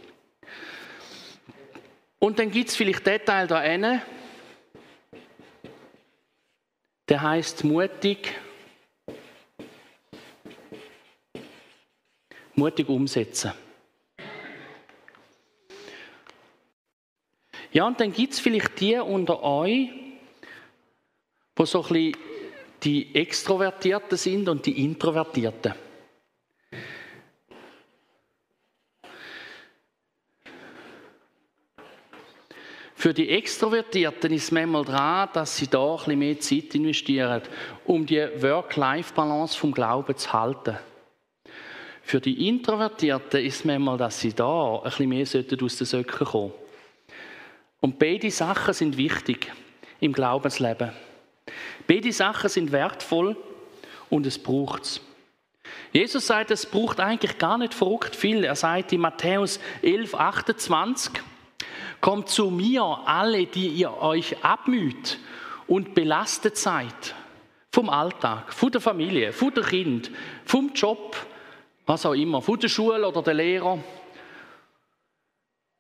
Und 2.19 2.39
dann 2.39 2.51
gibt 2.51 2.71
es 2.71 2.77
vielleicht 2.77 3.07
den 3.07 3.25
Teil 3.25 3.47
da 3.47 3.63
hinten, 3.63 4.01
der 7.09 7.23
heißt 7.23 7.63
mutig, 7.63 8.35
mutig 12.55 12.89
umsetzen. 12.89 13.53
Ja, 17.71 17.87
und 17.87 18.01
dann 18.01 18.13
gibt 18.13 18.33
es 18.33 18.41
vielleicht 18.41 18.81
die 18.81 18.97
unter 18.97 19.43
euch, 19.43 19.91
wo 21.55 21.65
so 21.65 21.83
ein 21.83 21.89
bisschen 21.89 22.26
die 22.87 23.13
Extrovertierten 23.17 24.17
sind 24.17 24.49
und 24.49 24.65
die 24.65 24.85
Introvertierten. 24.85 25.75
Für 32.95 33.13
die 33.13 33.29
Extrovertierten 33.29 34.33
ist 34.33 34.45
es 34.45 34.53
manchmal 34.53 34.85
dran, 34.85 35.29
dass 35.33 35.57
sie 35.57 35.67
da 35.67 35.91
ein 35.91 35.97
bisschen 35.97 36.19
mehr 36.21 36.39
Zeit 36.39 36.75
investieren, 36.77 37.43
um 37.87 38.07
die 38.07 38.21
Work-Life-Balance 38.21 39.59
vom 39.59 39.73
Glauben 39.73 40.17
zu 40.17 40.33
halten. 40.33 40.79
Für 42.03 42.21
die 42.21 42.49
Introvertierten 42.49 43.45
ist 43.45 43.57
es 43.57 43.65
manchmal, 43.65 43.99
dass 43.99 44.21
sie 44.21 44.33
da 44.33 44.77
ein 44.77 44.85
bisschen 44.85 45.09
mehr 45.09 45.23
aus 45.23 45.33
den 45.77 45.87
Söcken 45.87 46.27
kommen 46.27 46.53
Und 47.81 47.99
beide 47.99 48.31
Sachen 48.31 48.75
sind 48.75 48.97
wichtig 48.97 49.53
im 49.99 50.13
Glaubensleben. 50.13 50.93
Beide 51.87 52.13
Sachen 52.13 52.51
sind 52.51 52.73
wertvoll 52.73 53.37
und 54.11 54.27
es 54.27 54.39
braucht 54.39 54.83
es. 54.83 55.01
Jesus 55.93 56.27
sagt, 56.27 56.51
es 56.51 56.67
braucht 56.67 57.01
eigentlich 57.01 57.39
gar 57.39 57.59
nicht 57.59 57.75
verrückt 57.75 58.15
viel. 58.15 58.45
Er 58.45 58.57
sagt 58.57 58.93
in 58.93 59.01
Matthäus 59.01 59.61
11, 59.83 60.15
28, 60.15 61.13
Kommt 62.01 62.29
zu 62.29 62.51
mir, 62.51 62.83
alle, 63.07 63.47
die 63.47 63.69
ihr 63.69 63.97
euch 63.97 64.45
abmüht 64.45 65.19
und 65.67 65.95
belastet 65.95 66.57
seid. 66.57 67.15
Vom 67.73 67.89
Alltag, 67.89 68.53
von 68.53 68.71
der 68.71 68.81
Familie, 68.81 69.33
von 69.33 69.53
der 69.55 69.65
Kind, 69.65 70.11
vom 70.45 70.73
Job, 70.75 71.17
was 71.87 72.07
auch 72.07 72.13
immer, 72.13 72.43
von 72.43 72.61
der 72.61 72.69
Schule 72.69 73.09
oder 73.09 73.23
der 73.23 73.35
Lehrer. 73.35 73.79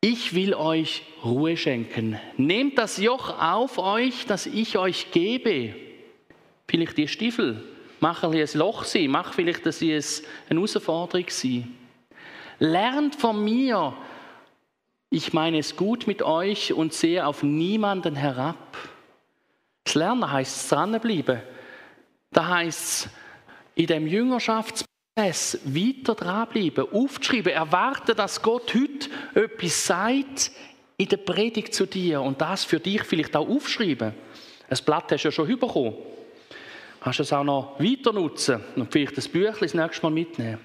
Ich 0.01 0.35
will 0.35 0.55
euch 0.55 1.03
Ruhe 1.25 1.57
schenken. 1.57 2.19
Nehmt 2.37 2.79
das 2.79 2.97
Joch 2.99 3.41
auf 3.41 3.79
euch, 3.79 4.27
das 4.27 4.47
ich 4.47 4.79
euch 4.79 5.11
gebe 5.11 5.86
Vielleicht 6.69 6.97
die 6.97 7.09
Stiefel. 7.09 7.63
Mach 8.01 8.23
ein, 8.23 8.35
ein 8.35 8.49
Loch 8.55 8.85
sein. 8.85 9.11
Mach 9.11 9.33
vielleicht, 9.33 9.65
dass 9.67 9.79
sie 9.79 9.95
eine 9.95 10.03
Herausforderung 10.49 11.27
sein. 11.29 11.75
Lernt 12.59 13.17
von 13.17 13.43
mir. 13.43 13.95
Ich 15.11 15.33
meine 15.33 15.59
es 15.59 15.77
gut 15.77 16.07
mit 16.07 16.23
euch 16.23 16.73
und 16.73 16.93
sehe 16.93 17.25
auf 17.25 17.43
niemanden 17.43 18.17
herab. 18.17 18.77
Das 19.85 19.95
Lernen 19.95 20.31
heißt 20.31 20.73
dranbleiben. 20.73 21.41
Da 22.33 22.49
heißt 22.49 23.09
in 23.77 23.87
dem 23.87 24.07
Jüngerschaftsprozess 24.07 25.61
weiter 25.65 26.15
dranbleiben, 26.15 26.93
aufzuschreiben, 26.93 27.53
erwarten, 27.53 28.17
dass 28.17 28.43
Gott 28.43 28.75
heute 28.75 29.09
etwas 29.35 29.87
sagt 29.87 30.51
in 30.97 31.09
der 31.09 31.19
Predigt 31.19 31.73
zu 31.73 31.87
dir 31.87 32.21
und 32.21 32.41
das 32.41 32.65
für 32.65 32.81
dich 32.81 33.05
vielleicht 33.05 33.37
auch 33.37 33.49
aufschreiben. 33.49 34.13
Ein 34.69 34.79
Blatt 34.85 35.13
hast 35.13 35.23
du 35.23 35.29
ja 35.29 35.33
schon 35.33 35.47
bekommen 35.59 35.95
kannst 37.07 37.21
du 37.21 37.23
es 37.23 37.33
auch 37.33 37.45
noch 37.45 37.79
weiter 37.79 38.13
nutzen 38.13 38.61
und 38.75 38.91
vielleicht 38.91 39.17
das 39.17 39.29
Büchlein 39.29 39.61
das 39.61 39.75
nächste 39.75 40.03
Mal 40.03 40.11
mitnehmen. 40.11 40.59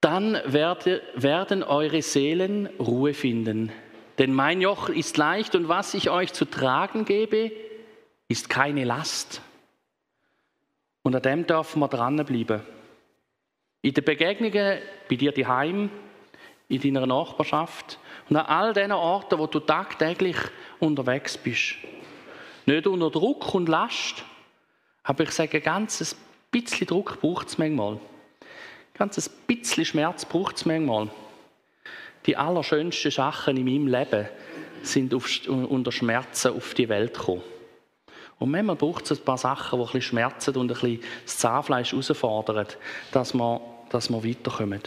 Dann 0.00 0.40
werde, 0.46 1.02
werden 1.14 1.62
eure 1.62 2.00
Seelen 2.00 2.68
Ruhe 2.78 3.12
finden. 3.12 3.70
Denn 4.16 4.32
mein 4.32 4.62
Joch 4.62 4.88
ist 4.88 5.18
leicht 5.18 5.54
und 5.54 5.68
was 5.68 5.92
ich 5.92 6.08
euch 6.08 6.32
zu 6.32 6.46
tragen 6.46 7.04
gebe, 7.04 7.52
ist 8.28 8.48
keine 8.48 8.84
Last. 8.84 9.42
Und 11.02 11.14
an 11.14 11.20
dem 11.20 11.46
dürfen 11.46 11.80
wir 11.80 11.88
dranbleiben. 11.88 12.62
In 13.82 13.92
den 13.92 14.04
Begegnungen 14.06 14.78
bei 15.06 15.16
dir 15.16 15.32
daheim, 15.32 15.90
in 16.68 16.80
deiner 16.80 17.06
Nachbarschaft 17.06 17.98
und 18.30 18.36
an 18.36 18.46
all 18.46 18.72
den 18.72 18.92
Orten, 18.92 19.38
wo 19.38 19.46
du 19.46 19.60
tagtäglich 19.60 20.36
unterwegs 20.78 21.36
bist. 21.36 21.74
Nicht 22.70 22.86
unter 22.86 23.10
Druck 23.10 23.52
und 23.52 23.68
Last, 23.68 24.22
aber 25.02 25.24
ich 25.24 25.32
sage, 25.32 25.56
ein 25.56 25.62
ganzes 25.64 26.14
bisschen 26.52 26.86
Druck 26.86 27.20
braucht 27.20 27.48
es 27.48 27.58
manchmal. 27.58 27.94
Ein 27.94 27.98
ganzes 28.94 29.28
bisschen 29.28 29.84
Schmerz 29.84 30.24
braucht 30.24 30.56
es 30.56 30.66
manchmal. 30.66 31.08
Die 32.26 32.36
allerschönsten 32.36 33.10
Sachen 33.10 33.56
in 33.56 33.64
meinem 33.64 33.88
Leben 33.88 34.28
sind 34.82 35.12
auf, 35.14 35.28
unter 35.48 35.90
Schmerzen 35.90 36.56
auf 36.56 36.74
die 36.74 36.88
Welt 36.88 37.14
gekommen. 37.14 37.42
Und 38.38 38.52
manchmal 38.52 38.76
braucht 38.76 39.10
es 39.10 39.18
ein 39.18 39.24
paar 39.24 39.38
Sachen, 39.38 39.76
die 39.76 39.82
ein 39.82 39.86
bisschen 39.86 40.02
schmerzen 40.02 40.56
und 40.56 40.70
ein 40.70 40.74
bisschen 40.74 41.02
das 41.24 41.38
Zahnfleisch 41.38 41.90
herausfordern, 41.90 42.68
dass 43.10 43.34
wir, 43.34 43.60
dass 43.88 44.10
wir 44.10 44.24
weiterkommen. 44.24 44.82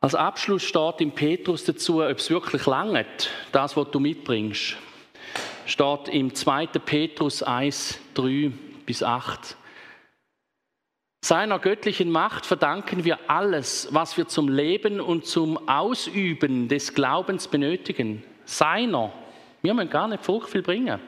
Als 0.00 0.14
Abschluss 0.14 0.62
steht 0.62 1.02
im 1.02 1.12
Petrus 1.12 1.64
dazu, 1.64 2.02
ob 2.02 2.16
es 2.16 2.30
wirklich 2.30 2.64
langt, 2.64 3.30
das, 3.52 3.76
was 3.76 3.90
du 3.90 4.00
mitbringst. 4.00 4.78
Steht 5.68 6.08
im 6.08 6.34
2. 6.34 6.66
Petrus 6.66 7.42
1, 7.42 8.00
3 8.14 8.50
bis 8.86 9.02
8. 9.02 9.54
Seiner 11.20 11.58
göttlichen 11.58 12.10
Macht 12.10 12.46
verdanken 12.46 13.04
wir 13.04 13.18
alles, 13.28 13.88
was 13.90 14.16
wir 14.16 14.28
zum 14.28 14.48
Leben 14.48 14.98
und 14.98 15.26
zum 15.26 15.68
Ausüben 15.68 16.68
des 16.68 16.94
Glaubens 16.94 17.48
benötigen. 17.48 18.24
Seiner. 18.46 19.12
Wir 19.60 19.74
müssen 19.74 19.90
gar 19.90 20.08
nicht 20.08 20.24
Frucht 20.24 20.48
viel 20.48 20.62
bringen 20.62 20.98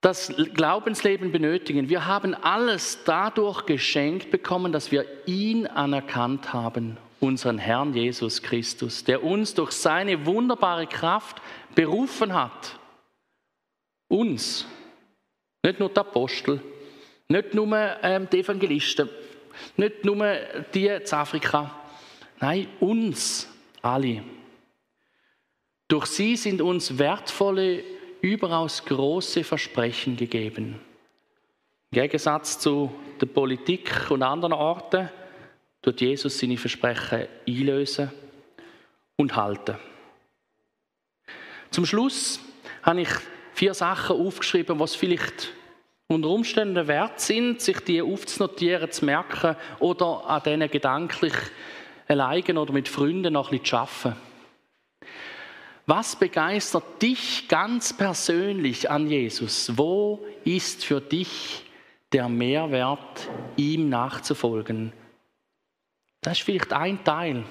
das 0.00 0.32
Glaubensleben 0.54 1.30
benötigen. 1.30 1.88
Wir 1.90 2.06
haben 2.06 2.34
alles 2.34 3.00
dadurch 3.04 3.66
geschenkt 3.66 4.30
bekommen, 4.30 4.72
dass 4.72 4.90
wir 4.90 5.04
ihn 5.26 5.66
anerkannt 5.66 6.54
haben, 6.54 6.96
unseren 7.20 7.58
Herrn 7.58 7.92
Jesus 7.92 8.42
Christus, 8.42 9.04
der 9.04 9.22
uns 9.22 9.54
durch 9.54 9.72
seine 9.72 10.24
wunderbare 10.24 10.86
Kraft 10.86 11.42
berufen 11.74 12.32
hat. 12.32 12.78
Uns, 14.08 14.66
nicht 15.62 15.78
nur 15.78 15.88
die 15.88 16.00
Apostel, 16.00 16.60
nicht 17.28 17.54
nur 17.54 17.96
ähm, 18.02 18.28
die 18.30 18.40
Evangelisten, 18.40 19.08
nicht 19.76 20.04
nur 20.04 20.36
die 20.74 20.86
in 20.88 21.12
Afrika, 21.12 21.80
nein, 22.40 22.66
uns 22.80 23.48
alle. 23.82 24.22
Durch 25.86 26.06
sie 26.06 26.36
sind 26.36 26.60
uns 26.60 26.98
wertvolle 26.98 27.82
überaus 28.20 28.84
große 28.84 29.44
Versprechen 29.44 30.16
gegeben. 30.16 30.80
Im 31.92 32.02
Gegensatz 32.02 32.58
zu 32.58 32.92
der 33.20 33.26
Politik 33.26 34.10
und 34.10 34.22
anderen 34.22 34.52
Orten 34.52 35.08
tut 35.82 36.00
Jesus 36.00 36.38
seine 36.38 36.56
Versprechen 36.56 37.26
einlösen 37.46 38.10
und 39.16 39.34
halten. 39.34 39.76
Zum 41.70 41.86
Schluss 41.86 42.40
habe 42.82 43.02
ich 43.02 43.08
vier 43.54 43.74
Sachen 43.74 44.16
aufgeschrieben, 44.16 44.78
was 44.80 44.94
vielleicht 44.94 45.52
unter 46.08 46.28
Umständen 46.28 46.88
wert 46.88 47.20
sind, 47.20 47.60
sich 47.60 47.78
die 47.80 48.02
aufzunotieren, 48.02 48.90
zu 48.90 49.04
merken 49.04 49.54
oder 49.78 50.28
an 50.28 50.42
denen 50.42 50.68
gedanklich 50.68 51.34
alleine 52.08 52.60
oder 52.60 52.72
mit 52.72 52.88
Freunden 52.88 53.34
noch 53.34 53.52
ein 53.52 53.60
bisschen 53.60 53.66
zu 53.66 53.76
arbeiten. 53.76 54.16
Was 55.86 56.16
begeistert 56.16 57.00
dich 57.00 57.46
ganz 57.48 57.96
persönlich 57.96 58.90
an 58.90 59.08
Jesus? 59.08 59.72
Wo 59.76 60.24
ist 60.44 60.84
für 60.84 61.00
dich 61.00 61.64
der 62.12 62.28
Mehrwert, 62.28 63.28
ihm 63.56 63.88
nachzufolgen? 63.88 64.92
Das 66.20 66.38
ist 66.38 66.44
vielleicht 66.44 66.72
ein 66.72 67.02
Teil. 67.04 67.44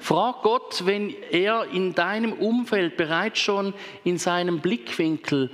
Frag 0.00 0.42
Gott, 0.42 0.86
wenn 0.86 1.14
er 1.30 1.66
in 1.70 1.94
deinem 1.94 2.32
Umfeld 2.32 2.96
bereits 2.96 3.38
schon 3.38 3.74
in 4.02 4.18
seinem 4.18 4.60
Blickwinkel 4.60 5.50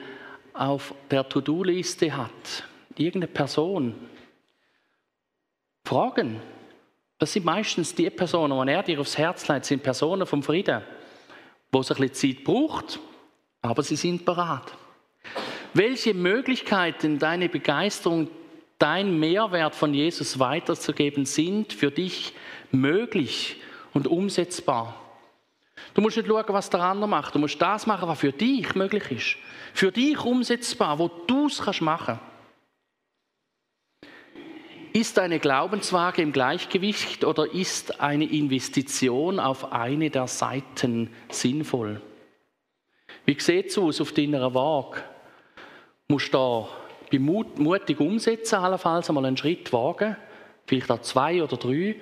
auf 0.55 0.95
der 1.11 1.29
To-Do-Liste 1.29 2.17
hat, 2.17 2.65
irgendeine 2.97 3.27
Person. 3.27 3.95
Fragen. 5.85 6.41
Das 7.19 7.33
sind 7.33 7.45
meistens 7.45 7.95
die 7.95 8.11
Personen, 8.11 8.67
die 8.67 8.73
er 8.73 8.83
dir 8.83 9.01
aufs 9.01 9.19
Herz 9.19 9.47
legt, 9.49 9.67
sind 9.67 9.83
Personen 9.83 10.27
vom 10.27 10.43
Frieden 10.43 10.83
wo 11.73 11.81
es 11.81 11.91
ein 11.91 11.97
bisschen 11.99 12.37
Zeit 12.37 12.45
braucht, 12.45 12.99
aber 13.63 13.83
sie 13.83 13.97
sind 13.97 14.25
bereit. 14.25 14.73
Welche 15.75 16.15
Möglichkeiten 16.15 17.19
deine 17.19 17.49
Begeisterung, 17.49 18.29
dein 18.79 19.19
Mehrwert 19.19 19.75
von 19.75 19.93
Jesus 19.93 20.39
weiterzugeben 20.39 21.27
sind 21.27 21.73
für 21.73 21.91
dich 21.91 22.33
möglich 22.71 23.61
und 23.97 24.07
umsetzbar? 24.07 24.95
Du 25.95 26.01
musst 26.01 26.17
nicht 26.17 26.29
schauen, 26.29 26.45
was 26.49 26.71
der 26.71 26.81
andere 26.81 27.09
macht. 27.09 27.35
Du 27.35 27.39
musst 27.39 27.61
das 27.61 27.87
machen, 27.87 28.09
was 28.09 28.21
für 28.21 28.33
dich 28.33 28.75
möglich 28.75 29.11
ist. 29.11 29.37
Für 29.75 29.91
dich 29.91 30.19
umsetzbar, 30.25 30.99
wo 30.99 31.09
du 31.09 31.47
es 31.47 31.81
machen 31.81 32.19
kannst. 32.19 32.37
Ist 34.93 35.19
eine 35.19 35.39
Glaubenswaage 35.39 36.23
im 36.23 36.33
Gleichgewicht 36.33 37.25
oder 37.25 37.53
ist 37.53 38.01
eine 38.01 38.25
Investition 38.25 39.39
auf 39.39 39.73
eine 39.73 40.09
der 40.09 40.27
Seiten 40.27 41.11
sinnvoll? 41.31 42.01
Wie 43.27 43.39
sieht 43.39 43.67
es 43.67 43.79
aus 43.79 44.01
auf 44.01 44.13
deiner 44.13 44.55
Waage? 44.55 45.03
Musst 46.09 46.33
du 46.33 46.39
da 46.39 47.19
mutig 47.19 48.01
umsetzen, 48.01 48.57
allenfalls 48.57 49.11
einmal 49.11 49.27
einen 49.27 49.37
Schritt 49.37 49.71
wagen, 49.73 50.17
vielleicht 50.67 50.91
auch 50.91 51.03
zwei 51.03 51.43
oder 51.43 51.59
drei? 51.59 51.97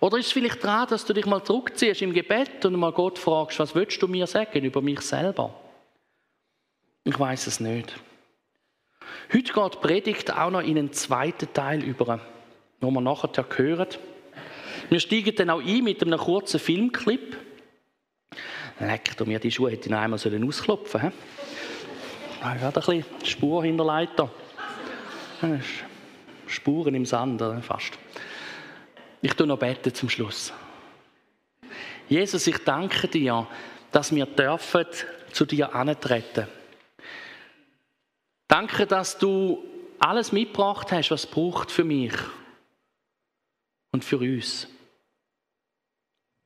Oder 0.00 0.18
ist 0.18 0.26
es 0.26 0.32
vielleicht 0.32 0.62
dran, 0.62 0.86
dass 0.88 1.04
du 1.04 1.12
dich 1.12 1.26
mal 1.26 1.42
zurückziehst 1.42 2.02
im 2.02 2.12
Gebet 2.12 2.64
und 2.64 2.76
mal 2.76 2.92
Gott 2.92 3.18
fragst, 3.18 3.58
was 3.58 3.74
willst 3.74 4.00
du 4.00 4.06
mir 4.06 4.26
sagen 4.26 4.64
über 4.64 4.80
mich 4.80 5.00
selber? 5.00 5.54
Ich 7.04 7.18
weiß 7.18 7.46
es 7.48 7.58
nicht. 7.58 7.94
Heute 9.32 9.52
geht 9.52 9.80
Predigt 9.80 10.32
auch 10.32 10.50
noch 10.50 10.60
in 10.60 10.78
einen 10.78 10.92
zweiten 10.92 11.52
Teil 11.52 11.82
über 11.82 12.20
wo 12.80 12.90
wir 12.90 13.00
nachher 13.00 13.44
hören. 13.56 13.88
Wir 14.88 15.00
steigen 15.00 15.34
dann 15.34 15.50
auch 15.50 15.60
ein 15.60 15.84
mit 15.84 16.02
einem 16.02 16.18
kurzen 16.18 16.60
Filmclip. 16.60 17.36
Leck, 18.80 19.16
du 19.16 19.24
mir 19.24 19.40
die 19.40 19.50
Schuhe 19.50 19.72
hätte 19.72 19.86
ich 19.86 19.90
noch 19.90 19.98
einmal 19.98 20.20
ausklopfen 20.20 21.00
sollen. 21.00 21.12
Ich 22.40 22.44
habe 22.44 22.66
ein 22.66 22.72
bisschen 22.72 23.04
Spur 23.24 23.64
hinterlegt. 23.64 24.22
Spuren 26.46 26.94
im 26.94 27.04
Sand, 27.04 27.42
fast. 27.62 27.98
Ich 29.20 29.34
tue 29.34 29.46
noch 29.46 29.58
beten 29.58 29.94
zum 29.94 30.08
Schluss. 30.08 30.52
Jesus, 32.08 32.46
ich 32.46 32.58
danke 32.58 33.08
dir, 33.08 33.46
dass 33.90 34.14
wir 34.14 34.26
dürfen 34.26 34.86
zu 35.32 35.44
dir 35.44 35.74
antreten. 35.74 36.46
Danke, 38.46 38.86
dass 38.86 39.18
du 39.18 39.62
alles 39.98 40.32
mitgebracht 40.32 40.90
hast, 40.92 41.10
was 41.10 41.24
es 41.24 41.30
braucht 41.30 41.70
für 41.70 41.84
mich 41.84 42.14
und 43.92 44.04
für 44.04 44.18
uns. 44.18 44.68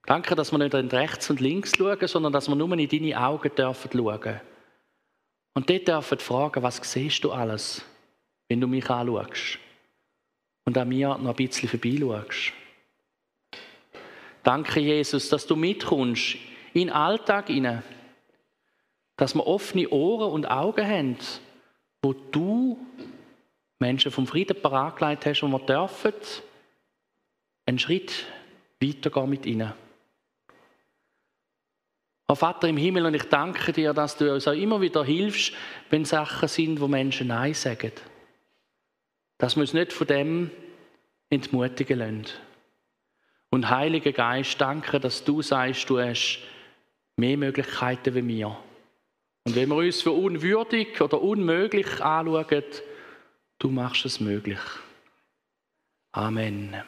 Danke, 0.05 0.35
dass 0.35 0.51
wir 0.51 0.59
nicht 0.59 0.75
rechts 0.75 1.31
und 1.31 1.41
links 1.41 1.77
schauen, 1.77 2.09
sondern 2.09 2.33
dass 2.33 2.49
wir 2.49 2.57
nur 2.57 2.73
in 2.77 2.89
deine 2.89 3.21
Augen 3.21 3.55
dürfen 3.55 3.91
schauen. 3.93 4.41
Und 5.55 5.71
dort 5.71 5.87
dürfen 5.87 6.19
fragen, 6.19 6.63
was 6.63 6.81
siehst 6.83 7.23
du 7.23 7.31
alles, 7.31 7.85
wenn 8.49 8.61
du 8.61 8.67
mich 8.67 8.89
anschaust? 8.91 9.59
Und 10.65 10.79
an 10.79 10.89
mir 10.89 11.19
noch 11.19 11.31
ein 11.31 11.37
bisschen 11.37 11.69
vorbeischaust. 11.69 12.53
Danke, 14.43 14.81
Jesus, 14.81 15.29
dass 15.29 15.47
du 15.47 15.57
mitkommst 15.57 16.37
in 16.73 16.89
den 16.89 16.91
Alltag 16.91 17.49
hinein. 17.49 17.83
Dass 19.17 19.35
wir 19.35 19.47
offene 19.47 19.89
Ohren 19.91 20.33
und 20.33 20.51
Augen 20.51 20.87
haben, 20.87 21.17
wo 22.03 22.13
du 22.13 22.79
Menschen 23.79 24.11
vom 24.11 24.27
Frieden 24.27 24.61
parat 24.61 25.27
hast, 25.27 25.43
wo 25.43 25.49
wir 25.49 25.61
dürfen 25.61 26.15
einen 27.67 27.79
Schritt 27.79 28.27
weitergehen 28.81 29.31
mit 29.31 29.47
ihnen. 29.47 29.73
Herr 32.27 32.37
Vater 32.37 32.69
im 32.69 32.77
Himmel, 32.77 33.07
und 33.07 33.15
ich 33.15 33.25
danke 33.25 33.73
dir, 33.73 33.93
dass 33.93 34.17
du 34.17 34.33
uns 34.33 34.49
auch 34.49 34.53
immer 34.53 34.81
wieder 34.81 35.05
hilfst, 35.05 35.53
wenn 35.91 36.05
Sachen 36.05 36.49
sind, 36.49 36.81
wo 36.81 36.89
Menschen 36.89 37.29
Nein 37.29 37.55
sagen. 37.55 37.93
Dass 39.39 39.57
wir 39.57 39.61
uns 39.61 39.75
nicht 39.75 39.93
von 39.93 40.07
dem 40.07 40.51
entmutigen 41.29 41.99
lassen. 41.99 42.27
Und 43.53 43.69
Heiliger 43.69 44.12
Geist, 44.12 44.59
danke, 44.62 44.99
dass 44.99 45.25
du 45.25 45.43
sagst, 45.43 45.91
du 45.91 46.01
hast 46.01 46.41
mehr 47.17 47.37
Möglichkeiten 47.37 48.15
wie 48.15 48.27
wir. 48.27 48.57
Und 49.45 49.55
wenn 49.55 49.69
wir 49.69 49.77
uns 49.77 50.01
für 50.01 50.12
unwürdig 50.12 50.99
oder 51.03 51.21
unmöglich 51.21 52.03
anschauen, 52.03 52.65
du 53.59 53.69
machst 53.69 54.07
es 54.07 54.21
möglich. 54.21 54.61
Amen. 56.12 56.83